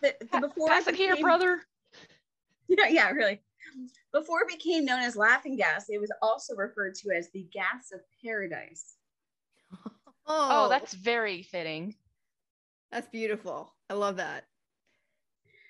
[0.00, 1.60] The- the- before Pass it here, became- brother.
[2.78, 3.40] Yeah, yeah, really.
[4.12, 7.92] Before it became known as laughing gas, it was also referred to as the gas
[7.92, 8.94] of paradise.
[9.72, 9.90] my.
[10.24, 11.96] Oh, that's very fitting.
[12.92, 13.74] that's beautiful.
[13.90, 14.44] I love that.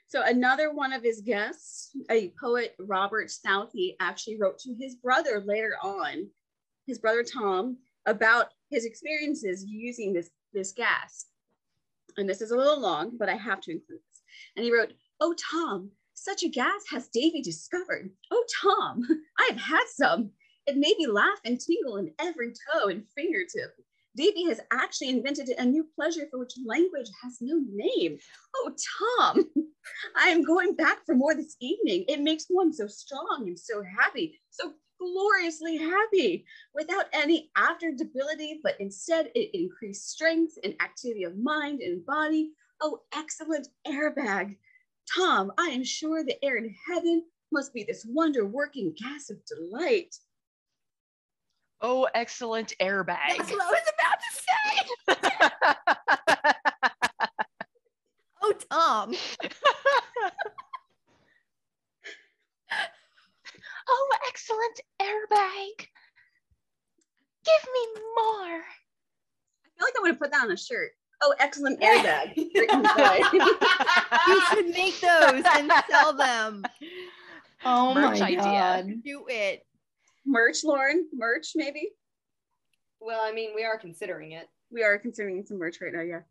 [0.06, 5.42] So another one of his guests, a poet, Robert Southey, actually wrote to his brother
[5.46, 6.28] later on,
[6.86, 11.28] his brother Tom, about his experiences using this, this gas.
[12.18, 14.22] And this is a little long, but I have to include this.
[14.54, 18.10] And he wrote, Oh, Tom, such a gas has Davy discovered.
[18.30, 19.02] Oh, Tom,
[19.38, 20.30] I have had some.
[20.66, 23.74] It made me laugh and tingle in every toe and fingertip.
[24.14, 28.18] Davy has actually invented a new pleasure for which language has no name.
[28.56, 29.50] Oh, Tom,
[30.16, 32.04] I am going back for more this evening.
[32.08, 36.44] It makes one so strong and so happy, so gloriously happy,
[36.74, 42.52] without any after debility, but instead it increased strength and activity of mind and body.
[42.80, 44.56] Oh, excellent airbag.
[45.16, 49.38] Tom, I am sure the air in heaven must be this wonder working gas of
[49.44, 50.14] delight.
[51.80, 53.36] Oh, excellent airbag.
[53.36, 55.48] That's what I was about to say.
[58.44, 59.14] Oh, Tom.
[63.88, 65.86] oh, excellent airbag.
[67.44, 68.58] Give me more.
[68.58, 70.90] I feel like I would have put that on a shirt.
[71.22, 72.32] Oh, excellent airbag.
[74.26, 76.64] You should make those and sell them.
[77.64, 78.38] Oh Merch my idea.
[78.38, 78.86] god.
[79.04, 79.64] Do it.
[80.26, 81.90] merch, Lauren, merch, maybe.
[83.00, 84.48] Well, I mean, we are considering it.
[84.72, 86.22] We are considering some merch right now, yeah.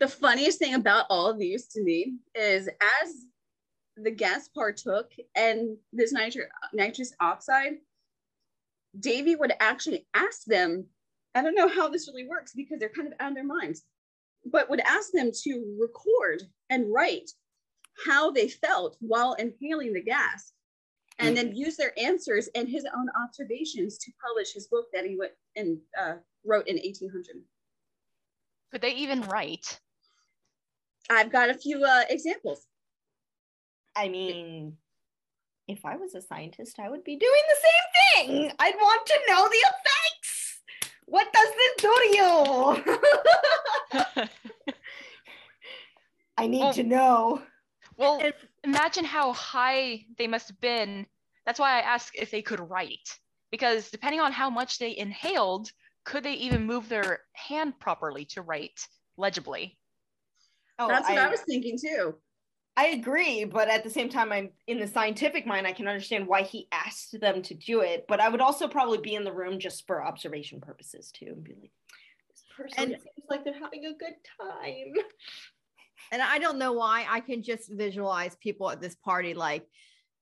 [0.00, 3.14] the funniest thing about all of these to me is as
[3.96, 6.42] the guests partook and this nitri-
[6.74, 7.76] nitrous oxide,
[9.00, 10.84] Davy would actually ask them,
[11.36, 13.82] I don't know how this really works because they're kind of out of their minds,
[14.50, 17.30] but would ask them to record and write
[18.06, 20.52] how they felt while inhaling the gas.
[21.18, 25.16] and then use their answers and his own observations to publish his book that he
[25.16, 26.14] went and uh,
[26.44, 27.36] wrote in 1800.
[28.70, 29.80] Could they even write?
[31.08, 32.66] I've got a few uh, examples.
[33.96, 34.76] I mean,
[35.68, 38.52] if I was a scientist, I would be doing the same thing.
[38.58, 40.60] I'd want to know the effects.
[41.06, 42.84] What does this do to you?
[46.38, 47.42] I need Well- to know.
[47.96, 51.06] Well, And- imagine how high they must have been.
[51.46, 53.18] That's why I asked if they could write,
[53.50, 55.70] because depending on how much they inhaled,
[56.04, 58.86] could they even move their hand properly to write
[59.16, 59.78] legibly?
[60.78, 62.18] Oh, That's what I, was thinking too.
[62.78, 65.66] I agree, but at the same time, I'm in the scientific mind.
[65.66, 68.98] I can understand why he asked them to do it, but I would also probably
[68.98, 71.72] be in the room just for observation purposes too, and be like,
[72.28, 74.92] "This person And- seems like they're having a good time."
[76.12, 79.66] And I don't know why I can just visualize people at this party like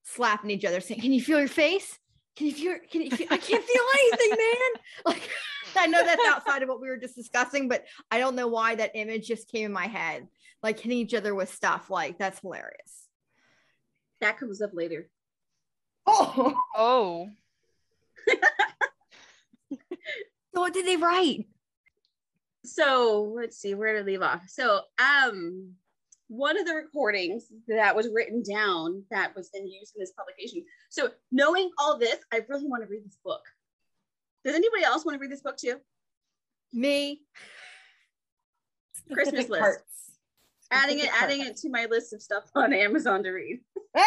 [0.05, 1.99] slapping each other, saying, "Can you feel your face?
[2.37, 2.79] Can you feel?
[2.91, 3.27] Can you feel?
[3.31, 5.29] I can't feel anything, man." Like
[5.77, 8.77] I know that's outside of what we were just discussing, but I don't know why
[8.77, 10.27] that image just came in my head,
[10.65, 11.91] like hitting each other with stuff.
[11.91, 13.09] Like that's hilarious.
[14.23, 15.11] That comes up later.
[16.07, 17.29] Oh, Oh,
[20.55, 21.47] So what did they write?
[22.65, 24.45] So let's see, where to leave off?
[24.49, 25.75] So um
[26.29, 30.65] one of the recordings that was written down that was then used in this publication.
[30.89, 33.43] So knowing all this, I really want to read this book.
[34.45, 35.77] Does anybody else want to read this book too?
[36.73, 37.21] Me.
[39.13, 39.61] Christmas list.
[39.61, 40.04] parts.
[40.75, 43.61] Adding it, adding it to my list of stuff on Amazon to read.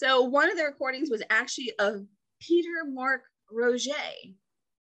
[0.00, 2.06] So one of the recordings was actually of
[2.40, 3.20] Peter Marc
[3.52, 4.34] Roget,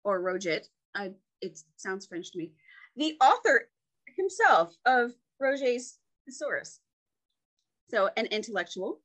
[0.04, 0.68] or Roget.
[0.94, 1.10] I,
[1.40, 2.52] it sounds French to me.
[2.94, 3.68] The author
[4.16, 5.10] himself of
[5.42, 6.78] Roget's Thesaurus.
[7.90, 9.00] So an intellectual.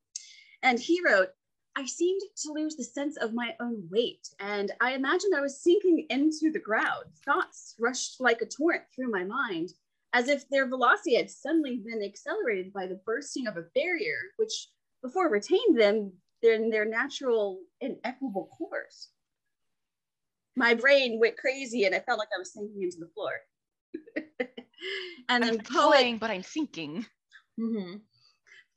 [0.61, 1.29] And he wrote,
[1.77, 5.61] I seemed to lose the sense of my own weight, and I imagined I was
[5.61, 7.05] sinking into the ground.
[7.23, 9.69] Thoughts rushed like a torrent through my mind,
[10.11, 14.69] as if their velocity had suddenly been accelerated by the bursting of a barrier, which
[15.03, 19.09] before retained them in their natural and equable course.
[20.55, 23.33] My brain went crazy and I felt like I was sinking into the floor.
[25.29, 27.05] and then I'm poet, but I'm sinking.
[27.59, 28.01] Mhm.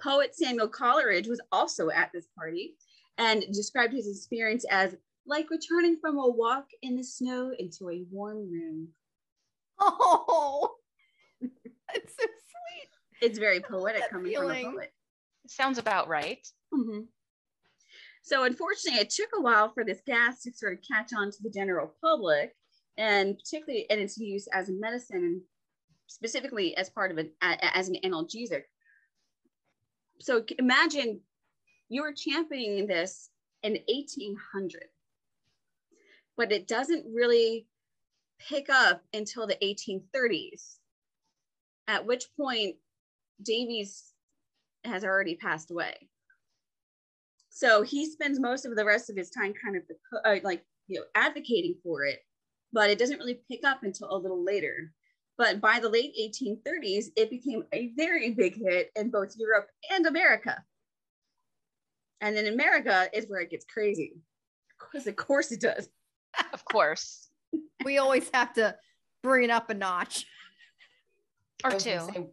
[0.03, 2.77] poet Samuel Coleridge was also at this party
[3.19, 4.97] and described his experience as
[5.27, 8.89] like returning from a walk in the snow into a warm room.
[9.79, 10.75] Oh,
[11.41, 12.89] that's so sweet.
[13.21, 14.73] It's very poetic that coming from a feeling.
[14.75, 14.93] poet.
[15.47, 16.47] Sounds about right.
[16.73, 17.07] Mhm.
[18.23, 21.43] So unfortunately, it took a while for this gas to sort of catch on to
[21.43, 22.55] the general public,
[22.99, 25.41] and particularly in its use as a medicine, and
[26.07, 28.65] specifically as part of an as an analgesic.
[30.21, 31.21] So imagine
[31.91, 33.29] you were championing this
[33.63, 34.85] in 1800,
[36.37, 37.67] but it doesn't really
[38.39, 40.77] pick up until the 1830s,
[41.89, 42.77] at which point
[43.43, 44.13] Davies
[44.85, 46.09] has already passed away.
[47.51, 49.83] So he spends most of the rest of his time kind of
[50.25, 52.21] uh, like you know advocating for it,
[52.73, 54.93] but it doesn't really pick up until a little later.
[55.37, 60.07] But by the late 1830s, it became a very big hit in both Europe and
[60.07, 60.63] America.
[62.21, 64.15] And then America is where it gets crazy,
[64.79, 65.89] because of course it does.
[66.53, 67.29] Of course.
[67.85, 68.77] We always have to
[69.23, 70.27] bring it up a notch.
[71.65, 71.81] Or I two.
[71.81, 72.31] say-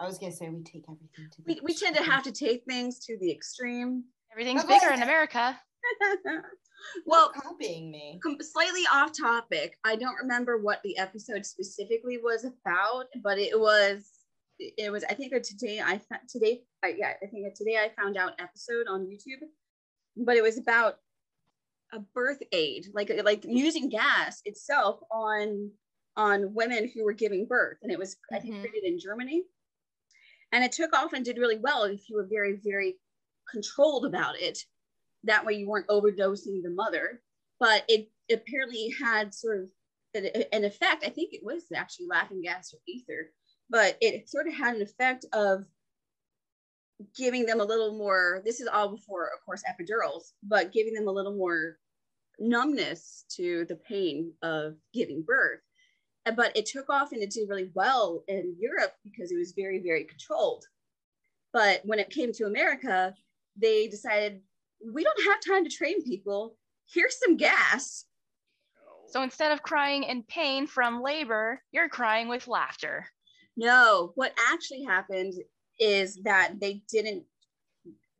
[0.00, 1.42] I was gonna say we take everything to.
[1.42, 4.04] the We, we tend to have to take things to the extreme.
[4.32, 4.78] Everything's Okay.
[4.78, 5.58] bigger in America.
[6.24, 6.42] well,
[7.06, 8.18] well copying me.
[8.22, 9.76] com- slightly off topic.
[9.84, 14.08] I don't remember what the episode specifically was about, but it was
[14.58, 17.92] it was I think that today I today I, yeah I think that today I
[18.00, 19.46] found out episode on YouTube,
[20.16, 20.96] but it was about
[21.92, 25.70] a birth aid like like using gas itself on
[26.16, 28.60] on women who were giving birth, and it was I think Mhm.
[28.60, 29.44] created in Germany,
[30.52, 32.98] and it took off and did really well if you were very very
[33.50, 34.58] controlled about it.
[35.24, 37.22] That way you weren't overdosing the mother
[37.60, 39.70] but it apparently had sort of
[40.14, 41.04] an effect.
[41.04, 43.32] I think it was actually laughing gas or ether,
[43.70, 45.64] but it sort of had an effect of
[47.16, 48.42] giving them a little more.
[48.44, 51.78] This is all before, of course, epidurals, but giving them a little more
[52.38, 55.60] numbness to the pain of giving birth.
[56.36, 59.80] But it took off and it did really well in Europe because it was very,
[59.80, 60.64] very controlled.
[61.52, 63.14] But when it came to America,
[63.56, 64.40] they decided
[64.92, 66.56] we don't have time to train people
[66.92, 68.04] here's some gas.
[69.08, 73.06] So instead of crying in pain from labor, you're crying with laughter.
[73.58, 75.34] No, what actually happened
[75.80, 77.24] is that they didn't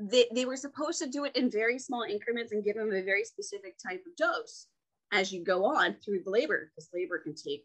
[0.01, 3.03] they, they were supposed to do it in very small increments and give them a
[3.03, 4.67] very specific type of dose
[5.13, 7.65] as you go on through the labor, because labor can take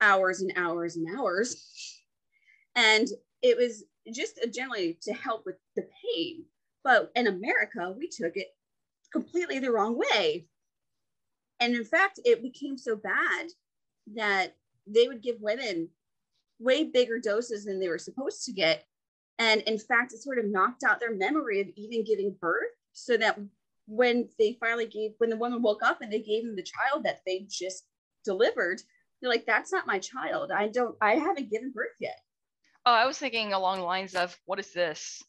[0.00, 2.02] hours and hours and hours.
[2.76, 3.06] And
[3.42, 5.86] it was just generally to help with the
[6.16, 6.44] pain.
[6.82, 8.48] But in America, we took it
[9.12, 10.46] completely the wrong way.
[11.60, 13.46] And in fact, it became so bad
[14.16, 15.88] that they would give women
[16.64, 18.84] way bigger doses than they were supposed to get.
[19.38, 23.16] And in fact, it sort of knocked out their memory of even giving birth so
[23.16, 23.38] that
[23.86, 27.04] when they finally gave, when the woman woke up and they gave them the child
[27.04, 27.84] that they just
[28.24, 28.80] delivered,
[29.20, 30.50] they're like, that's not my child.
[30.50, 32.20] I don't, I haven't given birth yet.
[32.86, 35.22] Oh, I was thinking along the lines of, what is this?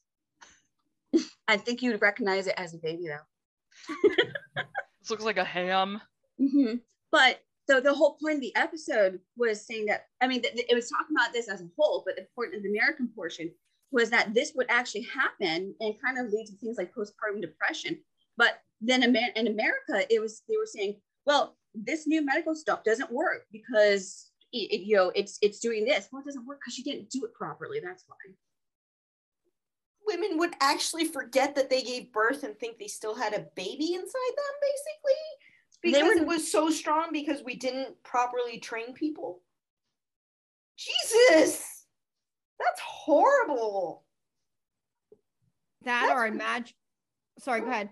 [1.47, 4.63] I think you'd recognize it as a baby though.
[5.05, 6.01] This looks like a ham.
[6.41, 6.77] Mm-hmm.
[7.11, 10.75] But so the whole point of the episode was saying that I mean, th- it
[10.75, 13.51] was talking about this as a whole, but the point of the American portion
[13.91, 17.97] was that this would actually happen and kind of lead to things like postpartum depression.
[18.37, 20.95] But then in America, it was they were saying,
[21.25, 25.85] well, this new medical stuff doesn't work because it, it, you know it's it's doing
[25.85, 26.07] this.
[26.11, 27.79] Well, it doesn't work because you didn't do it properly.
[27.79, 28.15] That's why.
[30.07, 33.95] Women would actually forget that they gave birth and think they still had a baby
[33.95, 35.21] inside them, basically,
[35.81, 39.41] because were- it was so strong because we didn't properly train people.
[40.77, 41.85] Jesus,
[42.59, 44.03] that's horrible.
[45.83, 46.75] That That's- or imagine.
[47.39, 47.89] Sorry, go ahead.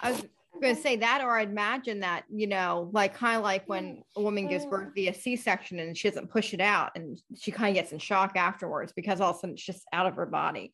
[0.00, 0.24] I was
[0.60, 4.02] going to say that, or I'd imagine that you know, like kind of like when
[4.16, 7.76] a woman gives birth via C-section and she doesn't push it out, and she kind
[7.76, 10.26] of gets in shock afterwards because all of a sudden it's just out of her
[10.26, 10.72] body.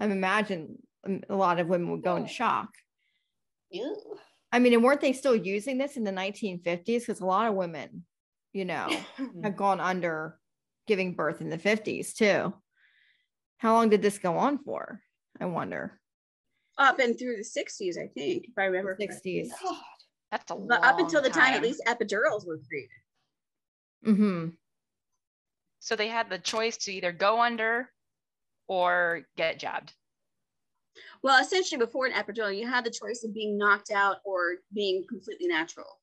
[0.00, 2.70] I imagine um, a lot of women would go into shock.
[3.70, 3.96] Ew.
[4.52, 6.84] I mean, and weren't they still using this in the 1950s?
[6.84, 8.04] Because a lot of women,
[8.52, 8.88] you know,
[9.42, 10.38] have gone under
[10.86, 12.52] giving birth in the 50s too.
[13.56, 15.00] How long did this go on for?
[15.40, 15.98] I wonder.
[16.76, 18.96] Up and through the 60s, I think, if I remember.
[19.00, 19.48] 60s.
[19.62, 19.76] God.
[20.30, 22.90] That's a But up until the time, at least epidurals were created.
[24.06, 24.48] Mm-hmm.
[25.78, 27.90] So they had the choice to either go under
[28.66, 29.92] or get jabbed.
[31.22, 35.04] Well, essentially, before an epidural, you had the choice of being knocked out or being
[35.08, 36.00] completely natural.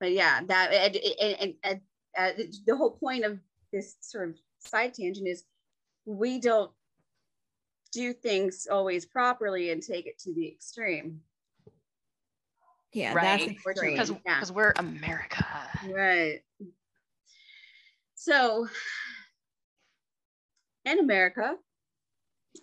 [0.00, 1.80] But yeah, that and, and, and, and
[2.18, 3.38] uh, the whole point of
[3.72, 5.44] this sort of side tangent is
[6.04, 6.70] we don't
[7.92, 11.20] do things always properly and take it to the extreme.
[12.92, 13.38] Yeah, Right.
[13.38, 13.92] that's extreme.
[13.92, 14.34] Because Yeah.
[14.34, 15.46] because we're America.
[15.90, 16.40] Right.
[18.14, 18.68] So,
[20.84, 21.56] in America,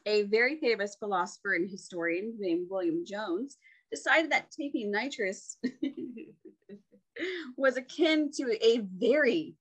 [0.05, 3.57] a very famous philosopher and historian named William Jones
[3.91, 5.57] decided that taking nitrous
[7.57, 9.55] was akin to a very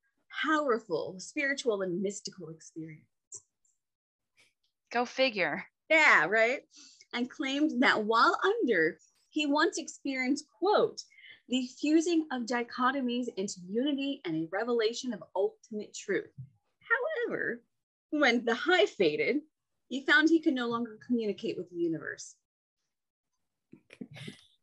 [0.44, 3.04] powerful spiritual and mystical experience.
[4.92, 5.64] Go figure.
[5.88, 6.60] Yeah, right.
[7.12, 8.98] And claimed that while under,
[9.30, 11.02] he once experienced, quote,
[11.48, 16.30] the fusing of dichotomies into unity and a revelation of ultimate truth.
[17.26, 17.62] However,
[18.10, 19.40] when the high faded,
[19.90, 22.36] he found he could no longer communicate with the universe.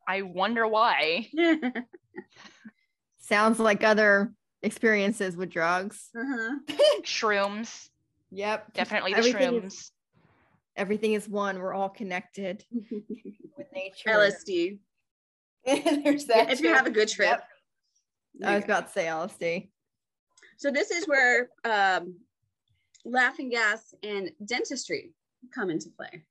[0.07, 1.28] I wonder why.
[3.19, 6.09] Sounds like other experiences with drugs.
[6.17, 6.55] uh-huh.
[7.03, 7.89] Shrooms.
[8.32, 8.73] Yep.
[8.73, 9.65] Definitely the Everything shrooms.
[9.67, 9.91] is-
[10.78, 11.57] Everything is one.
[11.59, 14.09] We're all connected with nature.
[14.11, 14.78] LSD.
[15.65, 16.51] There's that.
[16.51, 17.41] if you have a good trip.
[18.39, 18.49] Yep.
[18.49, 19.69] I was about to say LSD.
[20.57, 22.15] So this is where um,
[23.08, 25.14] laughing gas and dentistry
[25.53, 26.24] come into play.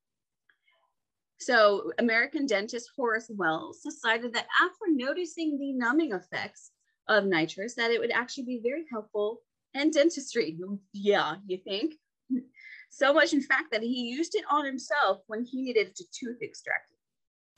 [1.38, 6.70] So American dentist Horace Wells decided that after noticing the numbing effects
[7.08, 9.40] of nitrous, that it would actually be very helpful
[9.74, 10.58] in dentistry.
[10.92, 11.94] Yeah, you think?
[12.88, 16.40] So much, in fact, that he used it on himself when he needed a tooth
[16.40, 16.96] extracted,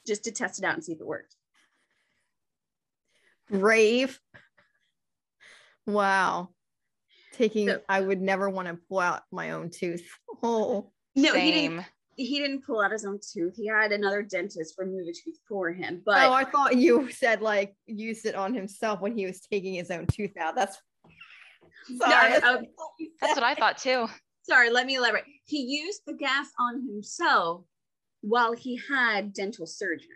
[0.04, 1.36] just to test it out and see if it worked.
[3.48, 4.18] Brave.
[5.86, 6.48] Wow.
[7.38, 10.02] Taking, So- I would never want to pull out my own tooth.
[10.42, 11.84] Oh, No, he didn't.
[12.14, 13.54] He didn't pull out his own tooth.
[13.56, 16.00] He had another dentist remove a tooth for him.
[16.04, 19.74] But oh, I thought you said like used it on himself when he was taking
[19.74, 20.54] his own tooth out.
[20.54, 20.76] That's
[21.96, 22.12] sorry.
[22.14, 22.66] I- that's I- what
[23.20, 24.06] That's what I thought too.
[24.42, 25.24] sorry, let me elaborate.
[25.44, 27.64] He used the gas on himself
[28.20, 30.06] while he had dental surgery.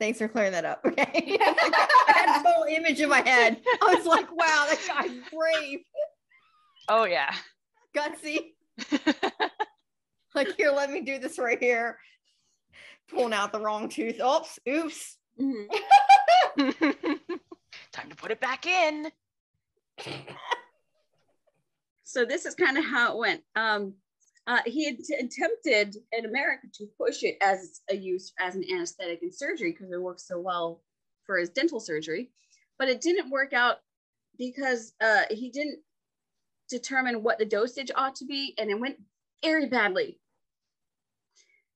[0.00, 0.80] Thanks for clearing that up.
[0.86, 1.04] Okay.
[1.40, 3.60] I had a whole image in my head.
[3.82, 5.80] I was like, wow, that guy's brave,
[6.88, 7.32] Oh yeah.
[7.94, 8.52] gutsy.
[10.34, 11.98] Like, here, let me do this right here.
[13.08, 14.20] Pulling out the wrong tooth.
[14.20, 15.18] Oops, oops.
[17.92, 19.10] Time to put it back in.
[22.04, 23.42] So this is kind of how it went.
[23.54, 23.94] Um,
[24.46, 28.64] Uh, he had t- attempted in America to push it as a use as an
[28.72, 30.82] anesthetic in surgery because it works so well
[31.24, 32.30] for his dental surgery,
[32.78, 33.76] but it didn't work out
[34.38, 35.78] because uh, he didn't
[36.68, 38.96] determine what the dosage ought to be, and it went
[39.44, 40.18] very badly.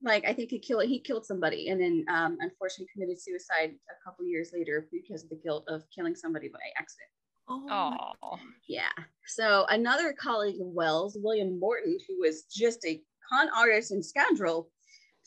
[0.03, 4.05] Like I think he killed he killed somebody, and then um, unfortunately committed suicide a
[4.05, 7.11] couple years later because of the guilt of killing somebody by accident.
[7.49, 8.39] Oh,
[8.69, 8.89] Yeah.
[9.27, 14.71] So another colleague of Wells, William Morton, who was just a con artist and scoundrel,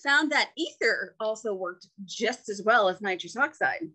[0.03, 3.89] found that ether also worked just as well as nitrous oxide.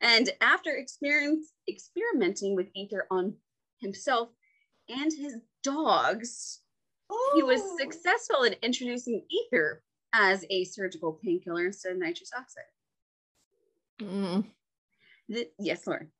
[0.00, 3.34] And after experience, experimenting with ether on
[3.80, 4.28] himself
[4.88, 6.60] and his dogs,
[7.34, 7.76] he was Oh.
[7.78, 9.82] successful in introducing ether
[10.12, 12.64] as a surgical painkiller instead of nitrous oxide.
[14.00, 14.44] Mm.
[15.32, 16.12] Th- yes, Lauren.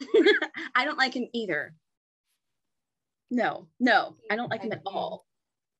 [0.74, 1.74] I don't like him either.
[3.30, 5.26] No, no, I don't like him at all.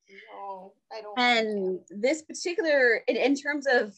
[0.09, 1.17] No, I don't.
[1.17, 3.95] like And this particular, in, in terms of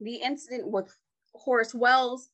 [0.00, 0.94] the incident with
[1.34, 2.30] Horace Wells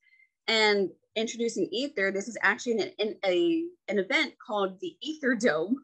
[0.46, 5.76] and introducing ether, this is actually an, an, a, an event called the Ether Dome.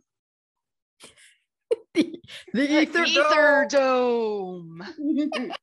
[1.95, 2.21] the
[2.55, 4.83] ether, Ether dome.
[4.99, 5.53] Dome.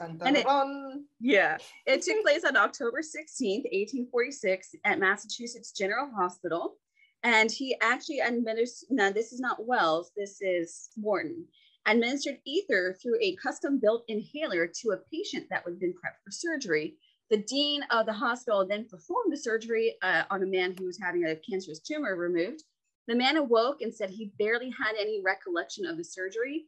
[0.00, 1.04] Dun, and dun, it- dun.
[1.20, 6.76] Yeah, it took place on October 16th, 1846, at Massachusetts General Hospital.
[7.22, 11.44] And he actually administered, now this is not Wells, this is Morton,
[11.86, 16.24] administered ether through a custom built inhaler to a patient that would have been prepped
[16.24, 16.94] for surgery.
[17.28, 20.98] The dean of the hospital then performed the surgery uh, on a man who was
[20.98, 22.64] having a cancerous tumor removed.
[23.06, 26.66] The man awoke and said he barely had any recollection of the surgery.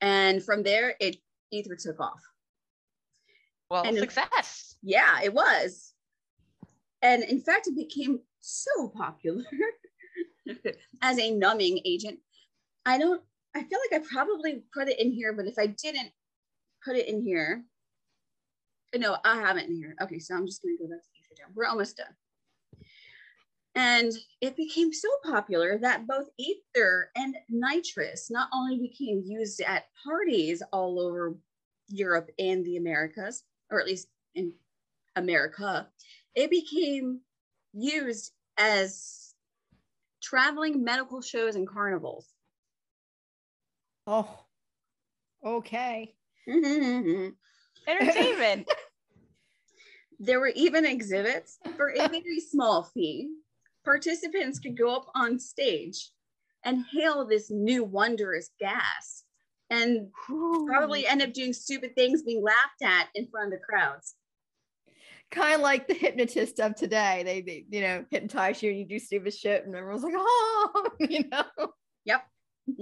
[0.00, 1.16] And from there, it
[1.50, 2.20] ether took off.
[3.70, 4.76] Well, And- success.
[4.82, 5.92] Yeah, it was.
[7.02, 9.44] And in fact, it became so popular
[11.02, 12.18] as a numbing agent.
[12.86, 13.22] I don't,
[13.54, 16.10] I feel like I probably put it in here, but if I didn't
[16.84, 17.64] put it in here,
[18.96, 19.94] no, I have it in here.
[20.00, 21.08] Okay, so I'm just going to go back to
[21.42, 21.50] ether.
[21.54, 22.06] We're almost done.
[23.78, 29.84] And it became so popular that both ether and nitrous not only became used at
[30.04, 31.36] parties all over
[31.86, 34.52] Europe and the Americas, or at least in
[35.14, 35.86] America,
[36.34, 37.20] it became
[37.72, 39.32] used as
[40.20, 42.26] traveling medical shows and carnivals.
[44.08, 44.44] Oh,
[45.46, 46.16] okay.
[46.48, 47.28] Mm-hmm.
[47.86, 48.68] Entertainment.
[50.18, 53.28] there were even exhibits for a very small fee.
[53.88, 56.10] Participants could go up on stage
[56.62, 59.24] and hail this new wondrous gas
[59.70, 60.08] and
[60.66, 64.16] probably end up doing stupid things being laughed at in front of the crowds.
[65.30, 67.22] Kind of like the hypnotist of today.
[67.24, 70.90] They, they, you know, hypnotize you and you do stupid shit, and everyone's like, oh,
[71.00, 71.72] you know.
[72.04, 72.26] Yep.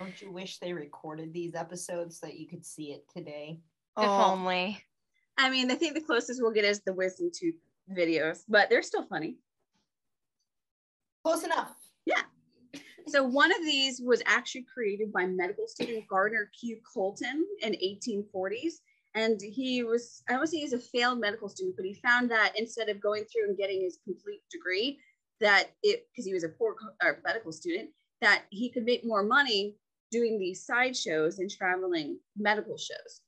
[0.00, 3.60] Don't you wish they recorded these episodes so that you could see it today?
[3.98, 4.82] If Oh, only.
[5.36, 7.56] I mean, I think the closest we'll get is the wisdom tooth
[7.90, 9.36] videos, but they're still funny.
[11.24, 11.74] Close enough.
[12.06, 12.22] Yeah.
[13.06, 16.78] So one of these was actually created by medical student Gardner Q.
[16.92, 18.74] Colton in 1840s.
[19.14, 22.52] And he was, I would say he's a failed medical student, but he found that
[22.56, 24.98] instead of going through and getting his complete degree,
[25.40, 29.22] that it, because he was a poor uh, medical student, that he could make more
[29.22, 29.76] money
[30.10, 33.20] doing these side shows and traveling medical shows.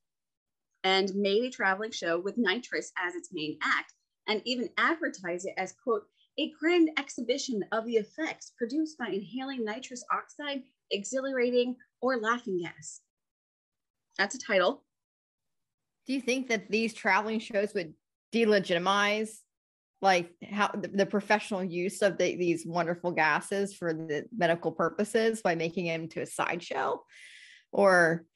[0.82, 3.92] And made a traveling show with nitrous as its main act,
[4.28, 6.04] and even advertise it as, quote,
[6.38, 13.00] a grand exhibition of the effects produced by inhaling nitrous oxide, exhilarating, or laughing gas.
[14.18, 14.84] That's a title.
[16.06, 17.94] do you think that these traveling shows would
[18.32, 19.30] delegitimize
[20.02, 25.54] like how the, professional use of the, these wonderful gases for the medical purposes by
[25.54, 27.02] making them to a sideshow
[27.72, 28.26] or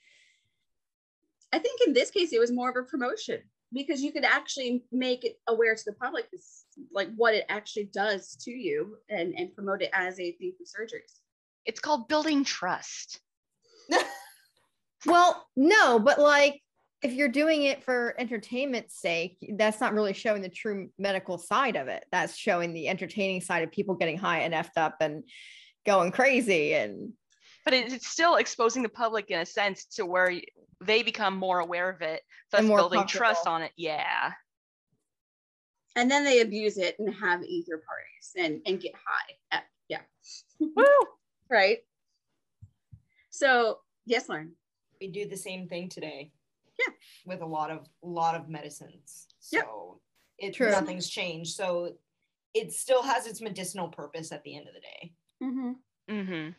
[1.52, 3.40] I think in this case, it was more of a promotion
[3.72, 7.84] because you could actually make it aware to the public, this, like what it actually
[7.92, 11.20] does to you and, and promote it as a thing for surgeries.
[11.66, 13.20] It's called building trust.
[15.06, 16.60] well no but like
[17.02, 21.76] if you're doing it for entertainment's sake that's not really showing the true medical side
[21.76, 25.24] of it that's showing the entertaining side of people getting high and effed up and
[25.86, 27.12] going crazy and
[27.64, 30.32] But it- it's still exposing the public in a sense to where
[30.80, 33.72] they become more aware of it, thus And more building trust on it.
[33.76, 34.32] Yeah.
[35.96, 39.62] And then they abuse it and have ether parties and, and get high.
[39.88, 40.00] Yeah.
[40.60, 40.84] Woo!
[41.50, 41.78] Right.
[43.30, 44.52] So, yes, Lauren.
[45.00, 46.32] We do the same thing today.
[46.78, 46.94] Yeah.
[47.26, 49.26] With a lot of lot of medicines.
[49.52, 49.64] Yep.
[49.64, 50.00] So
[50.38, 50.70] it True.
[50.70, 51.54] nothing's changed.
[51.56, 51.94] So
[52.54, 55.12] it still has its medicinal purpose at the end of the day.
[55.42, 55.72] Mm-hmm.
[56.10, 56.50] Mm-hmm.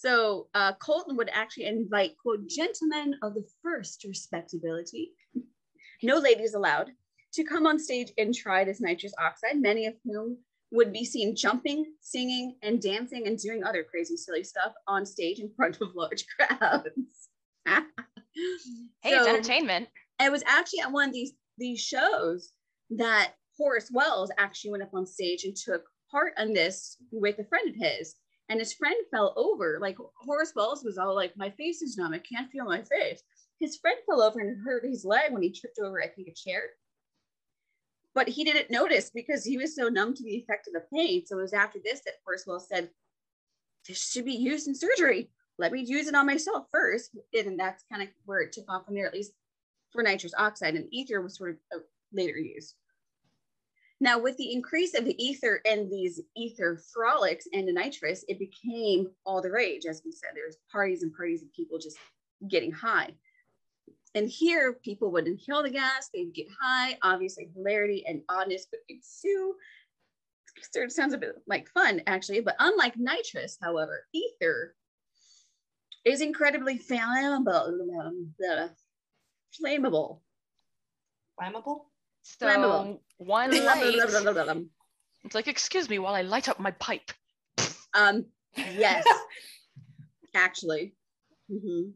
[0.00, 5.12] So uh, Colton would actually invite, quote, gentlemen of the first respectability,
[6.02, 6.92] no ladies allowed,
[7.34, 10.38] to come on stage and try this nitrous oxide, many of whom
[10.72, 15.38] would be seen jumping, singing, and dancing and doing other crazy, silly stuff on stage
[15.38, 17.28] in front of large crowds.
[19.02, 19.88] Hey, it's entertainment.
[20.20, 22.52] it was actually at one of these these shows
[22.90, 27.44] that Horace Wells actually went up on stage and took part in this with a
[27.44, 28.14] friend of his.
[28.50, 29.78] And his friend fell over.
[29.80, 32.12] Like Horace Wells was all like, "My face is numb.
[32.12, 33.22] I can't feel my face."
[33.60, 36.34] His friend fell over and hurt his leg when he tripped over, I think, a
[36.34, 36.70] chair.
[38.12, 41.24] But he didn't notice because he was so numb to the effect of the pain.
[41.24, 42.90] So it was after this that Horace Wells said,
[43.86, 45.30] "This should be used in surgery.
[45.58, 47.14] Let me use it on myself first.
[47.32, 49.32] And that's kind of where it took off from there, at least
[49.92, 51.82] for nitrous oxide, and ether was sort of uh,
[52.12, 52.74] later used.
[54.02, 58.38] Now, with the increase of the ether and these ether frolics and the nitrous, it
[58.38, 59.84] became all the rage.
[59.84, 61.98] As we said, there's parties and parties of people just
[62.48, 63.10] getting high.
[64.14, 66.98] And here, people would inhale the gas, they'd get high.
[67.02, 69.54] Obviously, hilarity and oddness would ensue.
[70.76, 72.40] Of sounds a bit like fun, actually.
[72.40, 74.74] But unlike nitrous, however, ether
[76.04, 77.68] is incredibly flammable.
[78.00, 78.34] um,
[79.62, 80.20] flammable.
[81.40, 81.89] Flammable?
[82.22, 84.00] So one light.
[85.24, 87.10] It's like, excuse me while I light up my pipe.
[87.94, 89.06] um, yes,
[90.34, 90.94] actually.
[91.50, 91.92] Mhm.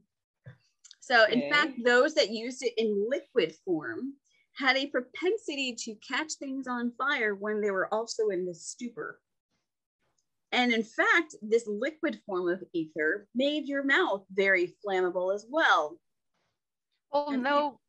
[1.01, 1.51] So, in Okay.
[1.51, 4.14] fact, those that used it in liquid form
[4.57, 9.20] had a propensity to catch things on fire when they were also in the stupor.
[10.53, 15.99] And in fact, this liquid form of ether made your mouth very flammable as well.
[17.12, 17.81] Oh And no,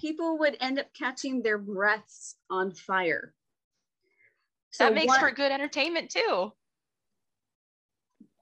[0.00, 3.34] People would end up catching their breaths on fire.
[4.78, 6.52] that makes one- for good entertainment too.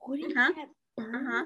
[0.07, 0.65] Wouldn't Uh-huh.
[0.97, 1.45] Uh-huh.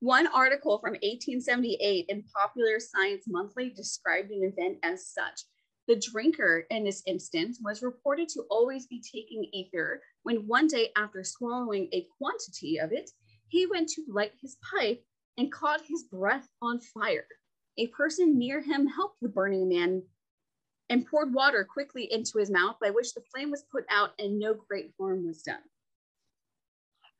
[0.00, 5.40] One article from 1878 in Popular Science Monthly described an event as such.
[5.88, 10.92] The drinker in this instance was reported to always be taking ether when one day,
[10.96, 13.10] after swallowing a quantity of it,
[13.48, 15.04] he went to light his pipe
[15.36, 17.26] and caught his breath on fire.
[17.78, 20.02] A person near him helped the burning man
[20.90, 24.38] and poured water quickly into his mouth, by which the flame was put out and
[24.38, 25.62] no great harm was done.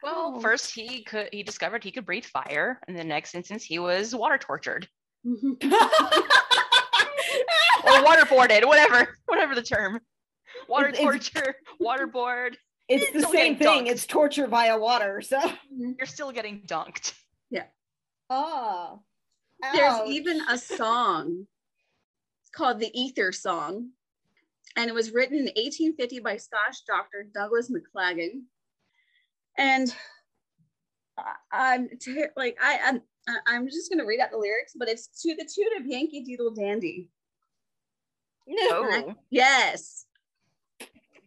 [0.02, 0.40] Well, Oh.
[0.40, 4.14] first he could he discovered he could breathe fire, and the next instance he was
[4.14, 4.88] water tortured
[5.24, 5.34] or
[7.84, 10.00] waterboarded, whatever, whatever the term.
[10.68, 12.56] Water It's- it's- torture, waterboard.
[12.88, 13.84] it's the same thing.
[13.86, 13.88] dunked.
[13.90, 15.20] It's torture via water.
[15.20, 15.38] So,
[15.70, 17.12] You're still getting dunked.
[17.50, 17.66] Yeah.
[18.30, 19.02] Oh,
[19.72, 21.46] There's even a song.
[22.42, 23.90] It's called the Ether Song.
[24.76, 28.42] And it was written in 1850 by Scottish doctor Douglas Maclagan.
[29.56, 29.92] And
[31.50, 31.88] I'm
[32.36, 35.34] like, I, I'm, I- I'm just going to read out the lyrics, but it's to
[35.34, 37.10] the tune of Yankee Doodle Dandy.
[38.50, 40.06] Oh, Yes.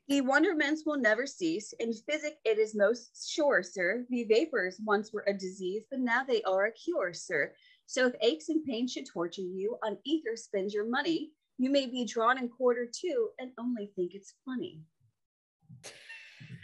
[0.07, 1.73] The wonderments will never cease.
[1.79, 4.05] In physic, it is most sure, sir.
[4.09, 7.53] The vapors once were a disease, but now they are a cure, sir.
[7.91, 11.31] So if aches and pains should torture you, on ether spend your money.
[11.57, 14.79] You may be drawn in quarter two and only think it's funny.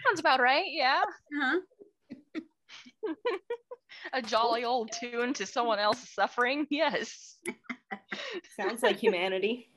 [0.08, 0.68] sounds about right.
[0.70, 1.02] Yeah,
[1.38, 1.60] Huh?
[4.14, 6.66] a jolly old tune to someone else's suffering.
[6.72, 7.40] Yes.
[8.58, 9.70] sounds like humanity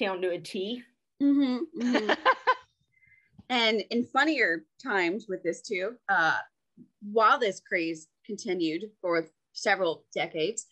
[0.00, 0.82] down to a T.
[1.22, 2.16] Mm-hmm, mhm.
[3.50, 6.38] and in funnier times with this too, uh,
[7.12, 10.66] while this craze continued for several decades,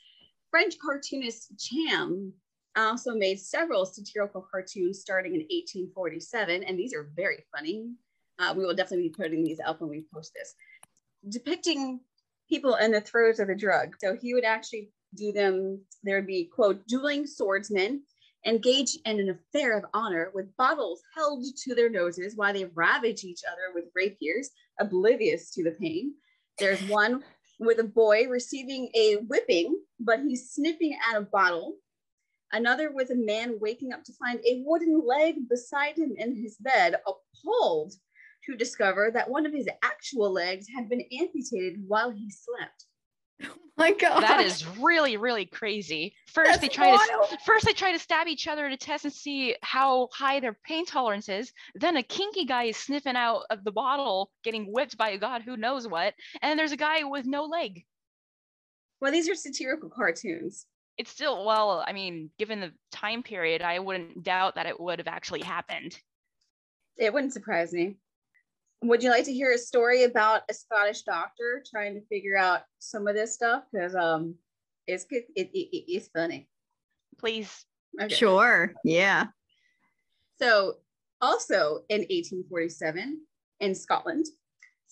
[0.50, 2.32] French cartoonist Cham
[2.76, 7.90] also made several satirical cartoons starting in 1847, and these are very funny.
[8.38, 10.54] Uh, we will definitely be putting these up when we post this,
[11.30, 12.00] depicting
[12.48, 13.96] people in the throes of the drug.
[13.98, 15.80] So he would actually do them.
[16.02, 18.02] There would be quote dueling swordsmen
[18.46, 23.24] engage in an affair of honor with bottles held to their noses while they ravage
[23.24, 26.14] each other with rapiers, oblivious to the pain.
[26.58, 27.24] There's one
[27.58, 31.76] with a boy receiving a whipping, but he's sniffing at a bottle.
[32.52, 36.56] Another with a man waking up to find a wooden leg beside him in his
[36.58, 37.92] bed, appalled
[38.44, 42.85] to discover that one of his actual legs had been amputated while he slept.
[43.78, 44.22] Oh my God.
[44.22, 46.14] That is really, really crazy.
[46.32, 49.12] First That's they try to first they try to stab each other to test and
[49.12, 51.52] see how high their pain tolerance is.
[51.74, 55.42] Then a kinky guy is sniffing out of the bottle, getting whipped by a god
[55.42, 56.14] who knows what.
[56.40, 57.84] And there's a guy with no leg.
[59.02, 60.64] Well, these are satirical cartoons.
[60.96, 65.00] It's still well, I mean, given the time period, I wouldn't doubt that it would
[65.00, 66.00] have actually happened.
[66.96, 67.96] It wouldn't surprise me.
[68.82, 72.62] Would you like to hear a story about a Scottish doctor trying to figure out
[72.78, 73.64] some of this stuff?
[73.72, 74.34] Because um,
[74.86, 75.22] it's good.
[75.34, 76.48] It, it, it- it's funny.
[77.18, 77.64] Please.
[78.00, 78.14] Okay.
[78.14, 78.74] Sure.
[78.84, 79.26] Yeah.
[80.38, 80.74] So,
[81.22, 83.20] also in 1847
[83.60, 84.26] in Scotland,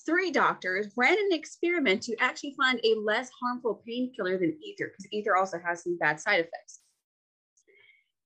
[0.06, 5.06] three doctors ran an experiment to actually find a less harmful painkiller than ether, because
[5.12, 6.80] ether also has some bad side effects.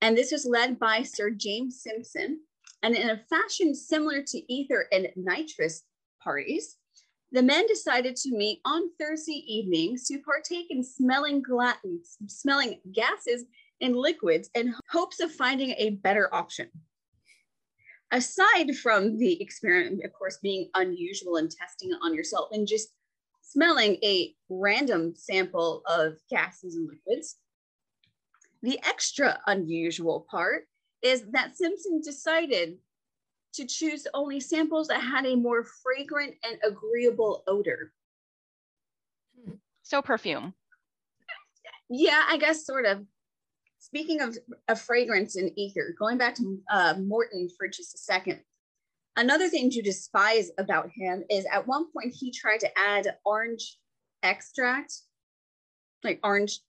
[0.01, 2.41] And this was led by Sir James Simpson.
[2.83, 5.83] And in a fashion similar to ether and nitrous
[6.23, 6.77] parties,
[7.33, 11.79] the men decided to meet on Thursday evenings to partake in smelling, gla-
[12.27, 13.45] smelling gases
[13.81, 16.69] and liquids in hopes of finding a better option.
[18.11, 22.89] Aside from the experiment, of course, being unusual and testing it on yourself and just
[23.43, 27.37] smelling a random sample of gases and liquids,
[28.63, 30.67] the extra unusual part
[31.03, 32.79] is that Simpson decided
[33.55, 37.93] to choose only samples that had a more fragrant and agreeable odor.
[39.83, 40.55] So perfume.
[41.89, 43.05] Yeah, I guess sort of.
[43.81, 44.37] Speaking of,
[44.69, 48.41] of fragrance and ether, going back to uh, Morton for just a second,
[49.17, 53.79] another thing to despise about him is at one point he tried to add orange
[54.23, 54.93] extract,
[56.05, 56.61] like orange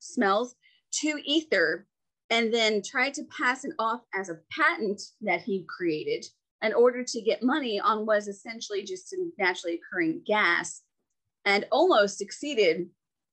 [0.00, 0.56] smells,
[0.94, 1.86] to ether,
[2.30, 6.24] and then tried to pass it off as a patent that he created
[6.62, 10.82] in order to get money on what is essentially just a naturally occurring gas,
[11.44, 12.88] and almost succeeded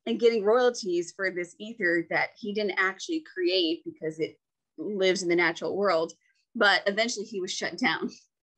[0.06, 4.38] in getting royalties for this ether that he didn't actually create because it
[4.78, 6.14] lives in the natural world.
[6.56, 8.10] But eventually he was shut down.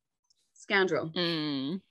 [0.54, 1.12] Scoundrel.
[1.16, 1.82] Mm.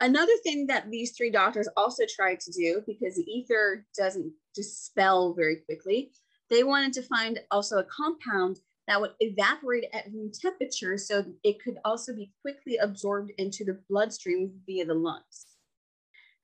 [0.00, 5.32] Another thing that these three doctors also tried to do, because the ether doesn't dispel
[5.32, 6.10] very quickly,
[6.52, 11.62] they wanted to find also a compound that would evaporate at room temperature so it
[11.64, 15.46] could also be quickly absorbed into the bloodstream via the lungs.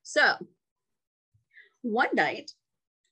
[0.02, 0.34] So
[1.82, 2.52] one night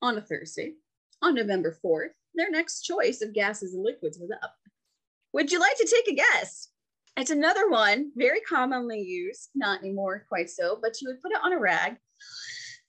[0.01, 0.73] on a Thursday,
[1.21, 4.55] on November 4th, their next choice of gases and liquids was up.
[5.35, 6.69] Would you like to take a guess?
[7.19, 11.41] It's another one, very commonly used, not anymore quite so, but you would put it
[11.45, 11.97] on a rag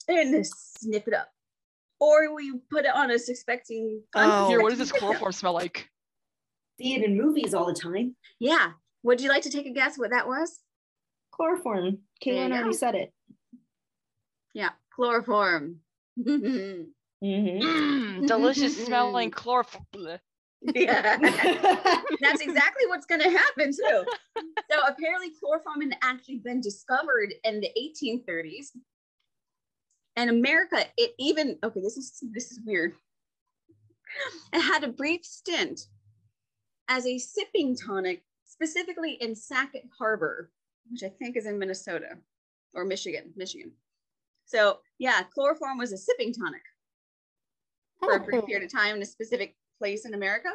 [0.07, 1.27] and snip it up.
[1.99, 4.03] Or we put it on a suspecting.
[4.15, 4.47] Oh.
[4.49, 5.89] Here, what does this chloroform smell like?
[6.79, 8.15] See it in movies all the time.
[8.39, 8.71] Yeah.
[9.03, 10.59] Would you like to take a guess what that was?
[11.31, 11.99] Chloroform.
[12.23, 13.13] There you already said it.
[14.53, 15.77] Yeah, chloroform.
[16.19, 16.83] Mm-hmm.
[17.23, 19.85] Mm, delicious smelling chloroform.
[20.61, 21.17] yeah.
[22.21, 24.05] That's exactly what's going to happen too.
[24.71, 28.71] So apparently, chloroform had actually been discovered in the 1830s.
[30.17, 31.79] And America, it even okay.
[31.79, 32.93] This is this is weird.
[34.51, 35.81] It had a brief stint
[36.89, 40.49] as a sipping tonic, specifically in Sackett Harbor,
[40.89, 42.17] which I think is in Minnesota
[42.73, 43.71] or Michigan, Michigan.
[44.45, 46.63] So yeah, chloroform was a sipping tonic
[47.99, 50.49] for a brief period of time in a specific place in America.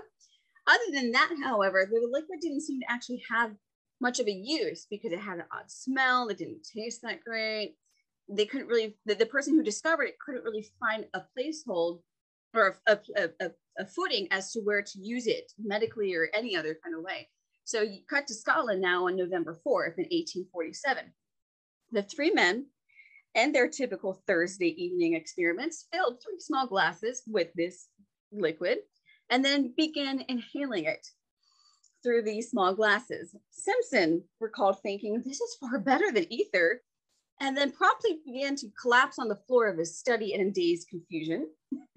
[0.67, 3.53] Other than that, however, the liquid didn't seem to actually have
[4.01, 6.29] much of a use because it had an odd smell.
[6.29, 7.77] It didn't taste that great.
[8.29, 12.01] They couldn't really, the, the person who discovered it couldn't really find a placehold
[12.55, 16.57] or a, a, a, a footing as to where to use it medically or any
[16.57, 17.29] other kind of way.
[17.64, 21.12] So you cut to Scotland now on November 4th in 1847.
[21.93, 22.66] The three men
[23.35, 27.89] and their typical Thursday evening experiments filled three small glasses with this
[28.33, 28.79] liquid
[29.31, 31.07] and then began inhaling it
[32.03, 33.35] through these small glasses.
[33.51, 36.83] Simpson recalled thinking, This is far better than ether,
[37.43, 41.49] and then promptly began to collapse on the floor of his study in dazed confusion.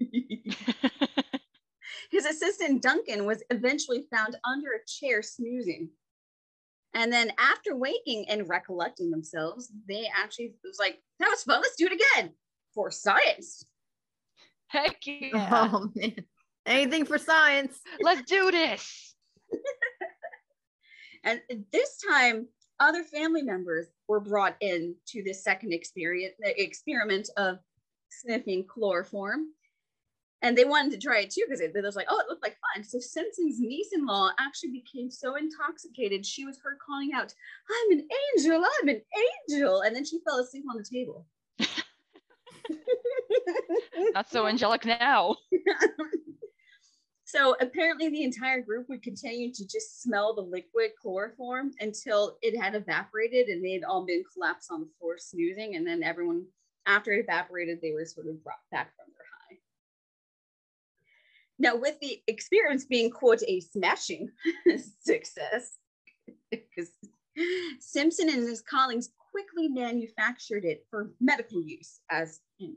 [2.10, 5.88] his assistant Duncan was eventually found under a chair snoozing.
[6.94, 11.60] And then after waking and recollecting themselves, they actually was like, that was fun.
[11.62, 12.32] Let's do it again
[12.74, 13.64] for science.
[14.66, 15.70] Heck oh, yeah.
[15.72, 16.16] Oh man.
[16.66, 17.78] Anything for science.
[18.00, 19.14] Let's do this.
[21.26, 21.40] And
[21.72, 22.46] this time,
[22.80, 27.58] other family members were brought in to this second experience, the experiment of
[28.10, 29.46] sniffing chloroform.
[30.42, 32.42] And they wanted to try it too because it, it was like, oh, it looked
[32.42, 32.84] like fun.
[32.84, 37.32] So Simpson's niece-in-law actually became so intoxicated, she was heard calling out,
[37.70, 38.06] I'm an
[38.36, 39.00] angel, I'm an
[39.48, 39.80] angel.
[39.80, 41.26] And then she fell asleep on the table.
[44.14, 45.36] Not so angelic now.
[47.26, 52.56] So apparently, the entire group would continue to just smell the liquid chloroform until it
[52.56, 55.74] had evaporated and they had all been collapsed on the floor snoozing.
[55.74, 56.46] And then everyone,
[56.86, 59.58] after it evaporated, they were sort of brought back from their high.
[61.58, 64.30] Now, with the experience being, quote, a smashing
[65.00, 65.78] success,
[66.48, 66.90] because
[67.80, 72.76] Simpson and his colleagues quickly manufactured it for medical use as an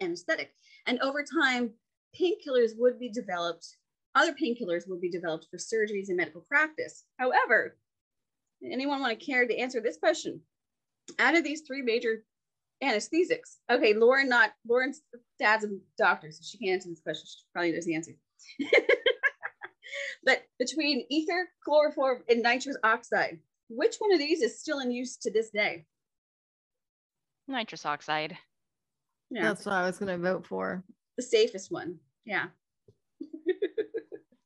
[0.00, 0.54] anesthetic.
[0.86, 1.72] And over time,
[2.18, 3.76] painkillers would be developed,
[4.14, 7.04] other painkillers will be developed for surgeries and medical practice.
[7.18, 7.76] However,
[8.64, 10.40] anyone want to care to answer this question?
[11.18, 12.24] Out of these three major
[12.82, 15.02] anesthesics, okay, Lauren, not Lauren's
[15.38, 17.26] dad's a doctor, so she can't answer this question.
[17.26, 18.12] She probably knows the answer.
[20.24, 23.38] but between ether, chloroform, and nitrous oxide,
[23.68, 25.86] which one of these is still in use to this day?
[27.48, 28.36] Nitrous oxide.
[29.30, 30.82] Yeah, That's what I was gonna vote for.
[31.16, 31.98] the safest one.
[32.24, 32.46] Yeah.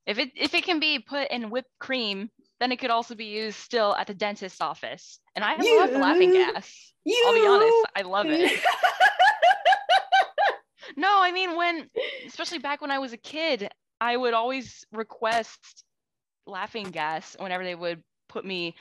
[0.06, 2.30] If it if it can be put in whipped cream,
[2.60, 5.18] then it could also be used still at the dentist's office.
[5.34, 6.92] And I love laughing You- gas.
[7.26, 8.60] I'll be honest, I love it.
[10.96, 11.90] No, I mean when
[12.26, 13.68] especially back when I was a kid,
[14.00, 15.82] I would always request
[16.46, 18.76] laughing gas whenever they would put me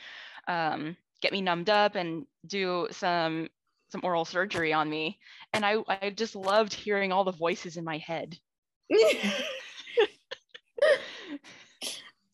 [0.46, 3.48] um get me numbed up and do some
[3.90, 5.18] some oral surgery on me.
[5.52, 8.38] And I I just loved hearing all the voices in my head.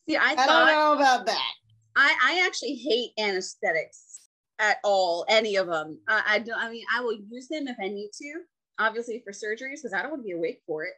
[0.09, 1.53] See, I I don't know about that.
[1.97, 4.29] I, I actually hate anesthetics
[4.59, 5.99] at all, any of them.
[6.09, 6.59] I, I don't.
[6.59, 8.41] I mean, I will use them if I need to,
[8.79, 10.95] obviously for surgeries because I don't want to be awake for it.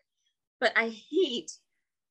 [0.61, 1.51] But I hate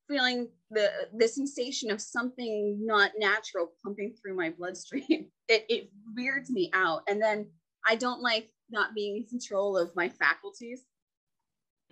[0.07, 5.27] feeling the the sensation of something not natural pumping through my bloodstream.
[5.47, 7.45] It it weirds me out, and then
[7.85, 10.83] I don't like not being in control of my faculties.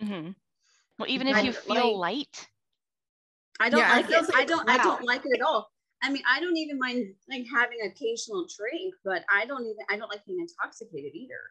[0.02, 0.32] Mm-hmm.
[0.98, 2.48] Well, even if I you feel like- light,
[3.60, 4.12] I don't Yeah, like it.
[4.12, 4.70] feels like I a don't.
[4.70, 5.70] I don't like it at all.
[6.02, 9.86] I mean, I don't even mind like having occasional drink, but I don't even.
[9.90, 11.42] I don't like being intoxicated either.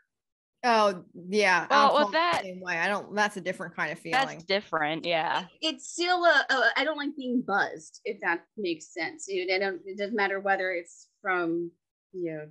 [0.64, 1.66] Oh yeah.
[1.70, 2.78] Well, alcohol with the that- same way.
[2.78, 3.14] I don't.
[3.14, 4.26] That's a different kind of feeling.
[4.26, 5.04] that's different.
[5.04, 5.44] Yeah.
[5.61, 6.70] It's still a, a.
[6.76, 8.00] I don't like being buzzed.
[8.04, 9.26] If that makes sense.
[9.28, 9.80] It, I don't.
[9.84, 11.70] It doesn't matter whether it's from
[12.12, 12.46] you know.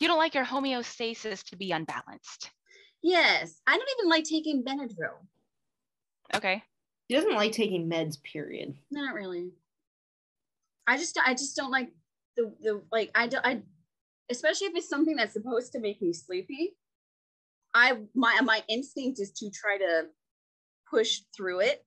[0.00, 2.50] You don't like your homeostasis to be unbalanced.
[3.02, 5.18] Yes, I don't even like taking Benadryl.
[6.34, 6.62] Okay.
[7.08, 8.76] He doesn't like taking meds, period.
[8.90, 9.50] Not really.
[10.86, 11.18] I just.
[11.24, 11.90] I just don't like
[12.36, 13.10] the the like.
[13.14, 13.44] I don't.
[13.44, 13.62] I
[14.30, 16.76] especially if it's something that's supposed to make me sleepy.
[17.74, 20.06] I my my instinct is to try to
[20.90, 21.84] push through it,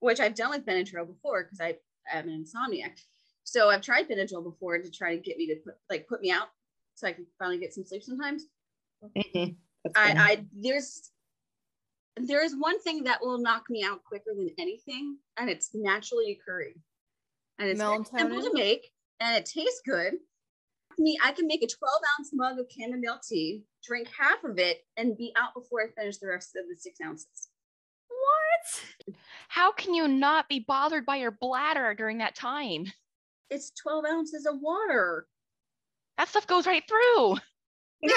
[0.00, 1.76] which I've done with Benadryl before because I
[2.12, 2.98] am an insomniac.
[3.44, 6.32] So I've tried Benadryl before to try to get me to put like put me
[6.32, 6.48] out
[6.94, 8.46] so I can finally get some sleep sometimes.
[9.16, 9.56] Mhm.
[9.94, 10.14] I.
[10.16, 11.10] I there's
[12.16, 16.38] there is one thing that will knock me out quicker than anything, and it's naturally
[16.40, 16.74] occurring.
[17.58, 18.90] And it's very simple to make
[19.20, 20.14] and it tastes good.
[20.98, 24.84] Me, I can make a 12 ounce mug of chamomile tea, drink half of it,
[24.96, 27.48] and be out before I finish the rest of the six ounces.
[28.08, 29.16] what?
[29.48, 32.86] How can you not be bothered by your bladder during that time?
[33.50, 35.26] It's 12 ounces of water.
[36.16, 37.36] That stuff goes right through.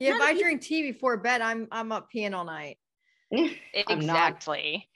[0.00, 2.78] Yeah, if I drink tea before bed, I'm I'm up peeing all night.
[3.74, 4.88] Exactly.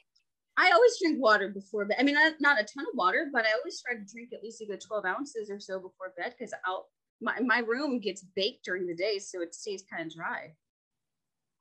[0.57, 1.97] I always drink water before bed.
[1.99, 4.43] I mean, not, not a ton of water, but I always try to drink at
[4.43, 6.89] least a good 12 ounces or so before bed because I'll
[7.21, 10.55] my, my room gets baked during the day, so it stays kind of dry.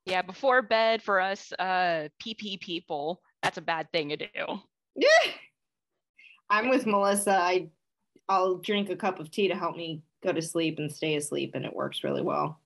[0.04, 4.60] Yeah, before bed for us uh PP people, that's a bad thing to do.
[4.96, 5.32] Yeah.
[6.50, 7.36] I'm with Melissa.
[7.36, 7.68] I
[8.28, 11.52] I'll drink a cup of tea to help me go to sleep and stay asleep,
[11.54, 12.60] and it works really well.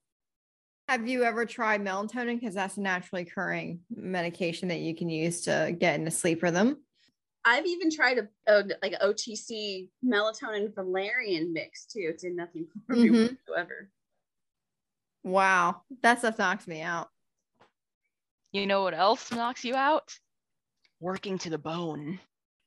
[0.89, 2.41] Have you ever tried melatonin?
[2.41, 6.78] Because that's a naturally occurring medication that you can use to get into sleep rhythm.
[7.45, 12.11] I've even tried a, a like a OTC melatonin valerian mix too.
[12.14, 13.36] It did nothing for me Mhm.
[13.47, 13.91] whatsoever.
[15.24, 17.09] Wow, that stuff knocks me out.
[18.53, 20.11] You know what else knocks you out?
[21.01, 22.18] Working to the bone.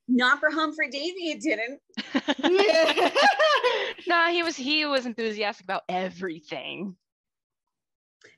[0.08, 1.80] Not for Humphrey Davy, it didn't.
[4.08, 6.96] nah, he was he was enthusiastic about everything.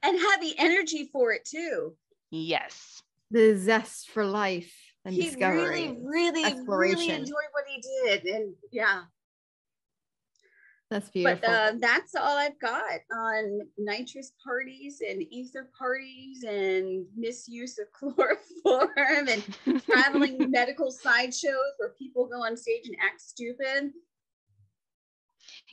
[0.03, 1.95] And had the energy for it too.
[2.29, 3.01] Yes.
[3.31, 4.73] The zest for life
[5.05, 5.63] and he discovery.
[5.63, 8.25] really, really, really enjoyed what he did.
[8.25, 9.03] And yeah.
[10.93, 11.39] That's beautiful.
[11.41, 17.91] But uh, that's all I've got on nitrous parties and ether parties and misuse of
[17.93, 23.91] chloroform and traveling medical sideshows where people go on stage and act stupid.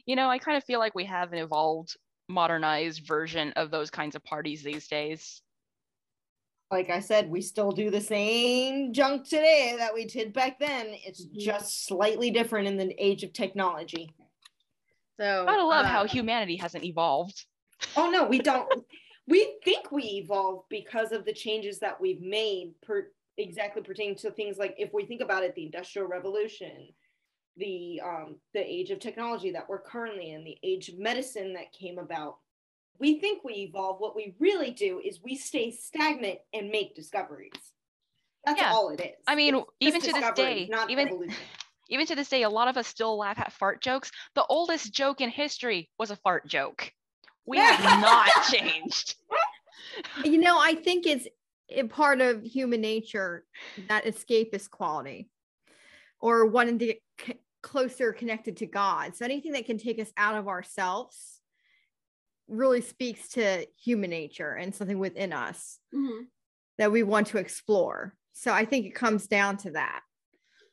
[0.06, 1.96] You know, I kind of feel like we have an evolved,
[2.30, 5.42] modernized version of those kinds of parties these days.
[6.72, 10.86] like I said, we still do the same junk today that we did back then.
[11.04, 11.36] It's Mhm.
[11.36, 14.14] just slightly different in the age of technology.
[15.18, 17.44] So I Gotta love how uh, humanity hasn't evolved.
[17.96, 18.68] Oh no, we don't.
[19.26, 24.30] we think we evolved because of the changes that we've made per exactly pertaining to
[24.30, 26.94] things like if we think about it, the Industrial Revolution,
[27.56, 31.72] the um, the age of technology that we're currently in, the age of medicine that
[31.72, 32.38] came about.
[32.98, 34.00] We think we evolve.
[34.00, 37.52] What we really do is we stay stagnant and make discoveries.
[38.44, 38.72] That's Yeah.
[38.72, 39.16] all it is.
[39.26, 41.36] I mean, It's even to this day, not even evolution.
[41.88, 44.10] even to this day, a lot of us still laugh at fart jokes.
[44.34, 46.92] The oldest joke in history was a fart joke.
[47.46, 49.16] We have not changed.
[50.24, 51.26] You know, I think it's
[51.70, 53.44] a part of human nature
[53.88, 55.28] that escapist quality
[56.20, 59.16] or wanting to get c- closer connected to God.
[59.16, 61.40] So anything that can take us out of ourselves
[62.48, 66.28] really speaks to human nature and something within us Mhm.
[66.78, 68.16] that we want to explore.
[68.32, 70.02] So I think it comes down to that.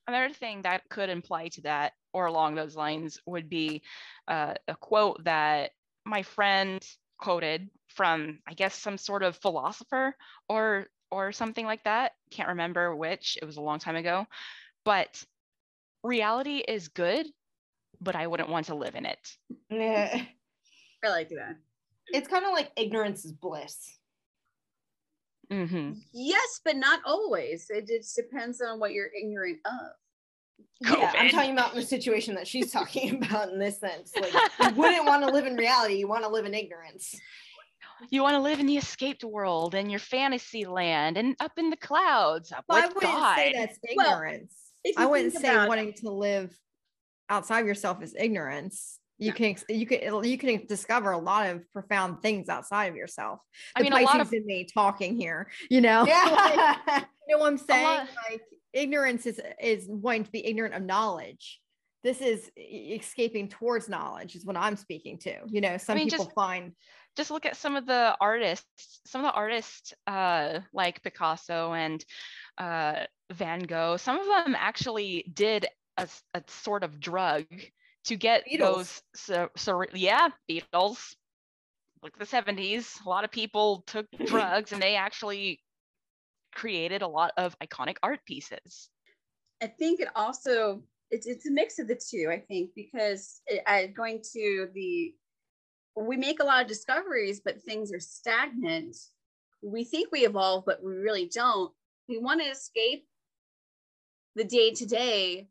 [0.08, 3.84] Another thing that could imply to that or along those lines would be
[4.28, 5.72] uh, a quote that
[6.06, 6.84] my friend
[7.18, 10.16] quoted from, I guess, some sort of philosopher
[10.48, 12.14] or or something like that.
[12.32, 13.38] Can't remember which.
[13.42, 14.28] It was a long time ago.
[14.84, 15.24] But
[16.04, 17.28] reality is good,
[18.02, 19.38] but I wouldn't want to live in it.
[19.70, 20.22] Yeah.
[21.06, 21.58] I like that.
[22.08, 23.98] It's kind of like ignorance is bliss.
[25.52, 27.68] hmm Yes, but not always.
[27.70, 29.92] It just depends on what you're ignorant of.
[30.82, 34.14] Yeah, I'm talking about the situation that she's talking about in this sense.
[34.20, 37.16] Like you wouldn't want to live in reality, you want to live in ignorance.
[38.10, 41.70] You want to live in the escaped world and your fantasy land and up in
[41.72, 43.36] the clouds uh, Well, I wouldn't God.
[43.36, 44.54] say that's ignorance.
[44.54, 44.67] if
[44.98, 46.56] I wouldn't say wanting to live
[47.30, 49.00] outside of yourself is ignorance.
[49.20, 49.36] You No.
[49.36, 53.40] can you can you can discover a lot of profound things outside of yourself.
[53.76, 56.06] I The mean, a lot Pisces of in me talking here, you know.
[56.08, 56.78] Yeah.
[57.28, 57.84] you know what I'm saying?
[57.84, 58.42] lot- Like
[58.74, 61.60] ignorance is is wanting to be ignorant of knowledge.
[62.04, 65.34] This is escaping towards knowledge is what I'm speaking to.
[65.48, 66.74] You know, some mean, people just- find
[67.18, 72.06] just look at some of the artists, some of the artists uh, like Picasso and
[72.58, 75.66] uh, Van Gogh, some of them actually did
[75.98, 76.08] a
[76.48, 77.46] sort of drug
[78.06, 78.60] to get Beatles.
[78.60, 79.02] those.
[79.16, 81.16] So, so, yeah, Beatles.
[82.04, 83.04] Look at the 70s.
[83.04, 85.60] A lot of people took drugs and they actually
[86.54, 88.90] created a lot of iconic art pieces.
[89.62, 92.30] I think it also it's it's a mix of the two.
[92.32, 95.16] I think because it, I going to the
[96.06, 98.96] we make a lot of discoveries, but things are stagnant.
[99.62, 101.72] We think we evolve, but we really don't.
[102.08, 103.08] We want to escape
[104.36, 105.48] the day to day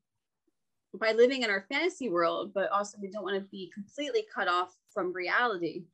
[0.99, 4.49] by living in our fantasy world, but also we don't want to be completely cut
[4.49, 5.85] off from reality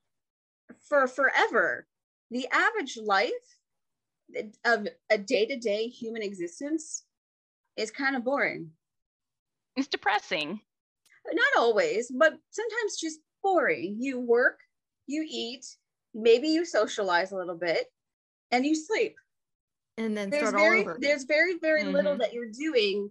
[0.88, 1.86] for forever.
[2.30, 3.30] The average life
[4.64, 7.04] of a day to day human existence
[7.76, 8.70] is kind of boring.
[9.76, 10.60] It's depressing.
[11.32, 13.96] Not always, but sometimes just boring.
[13.98, 14.60] You work,
[15.06, 15.64] you eat,
[16.14, 17.86] maybe you socialize a little bit,
[18.50, 19.16] and you sleep.
[19.98, 22.18] and then There's very there's very very little Mhm.
[22.20, 23.10] that you're doing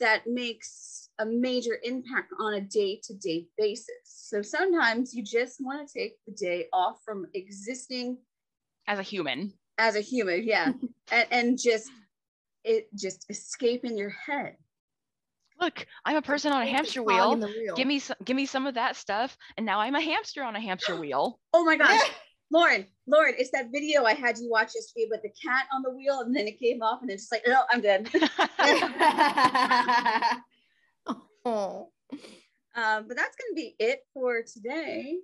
[0.00, 4.04] that makes a major impact on a day-to-day basis.
[4.04, 8.18] So sometimes you just want to take the day off from existing
[8.86, 10.72] As a human, as a human, yeah,
[11.12, 11.90] and, and just
[12.64, 14.56] it just escape in your head.
[15.64, 17.36] Look, I'm a person on a It's hamster wheel.
[17.36, 17.74] wheel.
[17.74, 20.54] Give me some, give me some of that stuff, and now I'm a hamster on
[20.56, 21.40] a hamster wheel.
[21.52, 22.00] Oh my gosh,
[22.50, 25.90] Lauren, Lauren, it's that video I had you watch yesterday with the cat on the
[25.90, 28.08] wheel, and then it came off, and it's just like, no, I'm dead.
[31.46, 31.90] Oh.
[32.74, 35.16] um, but that's gonna be it for today.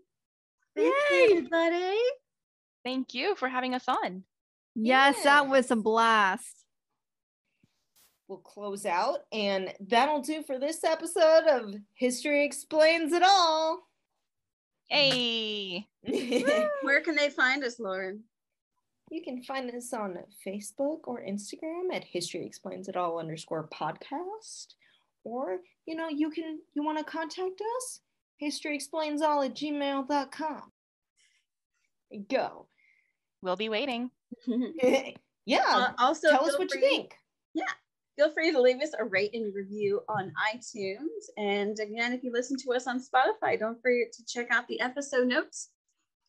[0.76, 1.36] Thank you, Yay!
[1.38, 1.98] everybody.
[2.84, 4.24] Thank you for having us on.
[4.74, 6.54] Yes, that was a blast.
[8.30, 13.80] We'll close out, and that'll do for this episode of History Explains It All.
[14.86, 15.88] Hey,
[16.82, 18.22] Where can they find us, Lauren?
[19.10, 20.16] You can find us on
[20.46, 24.74] Facebook or Instagram at History Explains It All underscore podcast.
[25.24, 28.00] Or, you know, you can, you want to contact us?
[28.38, 30.72] History Explains All at gmail.com.
[32.10, 32.66] There you go.
[33.42, 34.10] we'll be waiting.
[35.44, 35.62] yeah.
[35.66, 37.10] Uh, also, tell us feel what you think.
[37.54, 37.66] think.
[38.16, 41.28] Feel free to leave us a rate and review on iTunes.
[41.36, 44.80] And again, if you listen to us on Spotify, don't forget to check out the
[44.80, 45.70] episode notes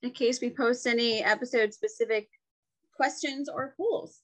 [0.04, 2.30] in case we post any episode specific
[2.96, 4.20] questions or polls.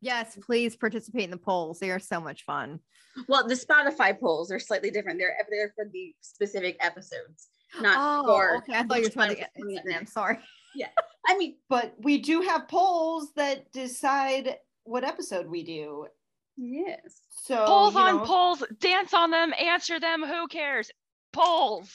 [0.00, 1.78] Yes, please participate in the polls.
[1.78, 2.80] They are so much fun.
[3.28, 5.18] Well, the Spotify polls are slightly different.
[5.18, 7.48] They're they're for the specific episodes,
[7.80, 8.56] not oh, for.
[8.58, 8.74] okay.
[8.74, 10.08] I thought you were trying to get coming up Instagram.
[10.08, 10.38] Sorry.
[10.74, 10.88] Yeah.
[11.26, 16.06] I mean, But we do have polls that decide what episode we do.
[16.56, 17.20] Yes.
[17.30, 20.22] So polls on know- polls, dance on them, answer them.
[20.22, 20.90] Who cares?
[21.32, 21.90] Polls.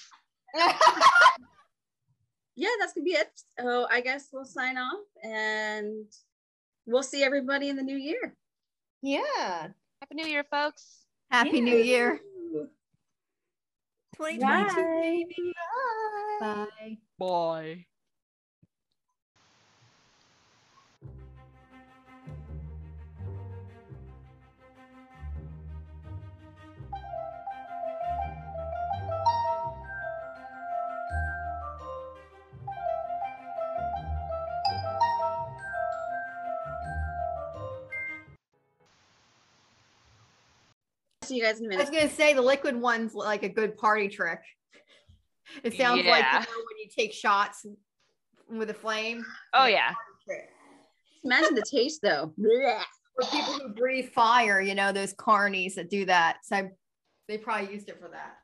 [2.57, 3.29] Yeah, that's gonna be it.
[3.59, 6.05] So I guess we'll sign off and
[6.85, 8.33] we'll see everybody in the new year.
[9.01, 9.67] yeah.
[10.01, 11.05] Happy New Year, folks.
[11.31, 12.19] Happy New Year.
[14.15, 14.39] 2022.
[14.39, 15.01] Bye.
[15.01, 15.53] baby.
[16.39, 16.97] Bye.
[17.17, 17.85] Boy.
[41.35, 43.77] See you guys in a I was gonna say the liquid one's like a good
[43.77, 44.39] party trick.
[45.65, 47.65] It sounds like you know, when you take shots
[48.49, 49.25] with a flame.
[49.53, 49.91] Oh yeah.
[50.25, 50.49] trick.
[51.25, 52.31] Imagine the taste though.
[52.39, 52.83] Blech.
[53.19, 56.37] For people who breathe fire, you know, those carnies that do that.
[56.43, 56.69] So
[57.27, 58.37] they probably used it for that.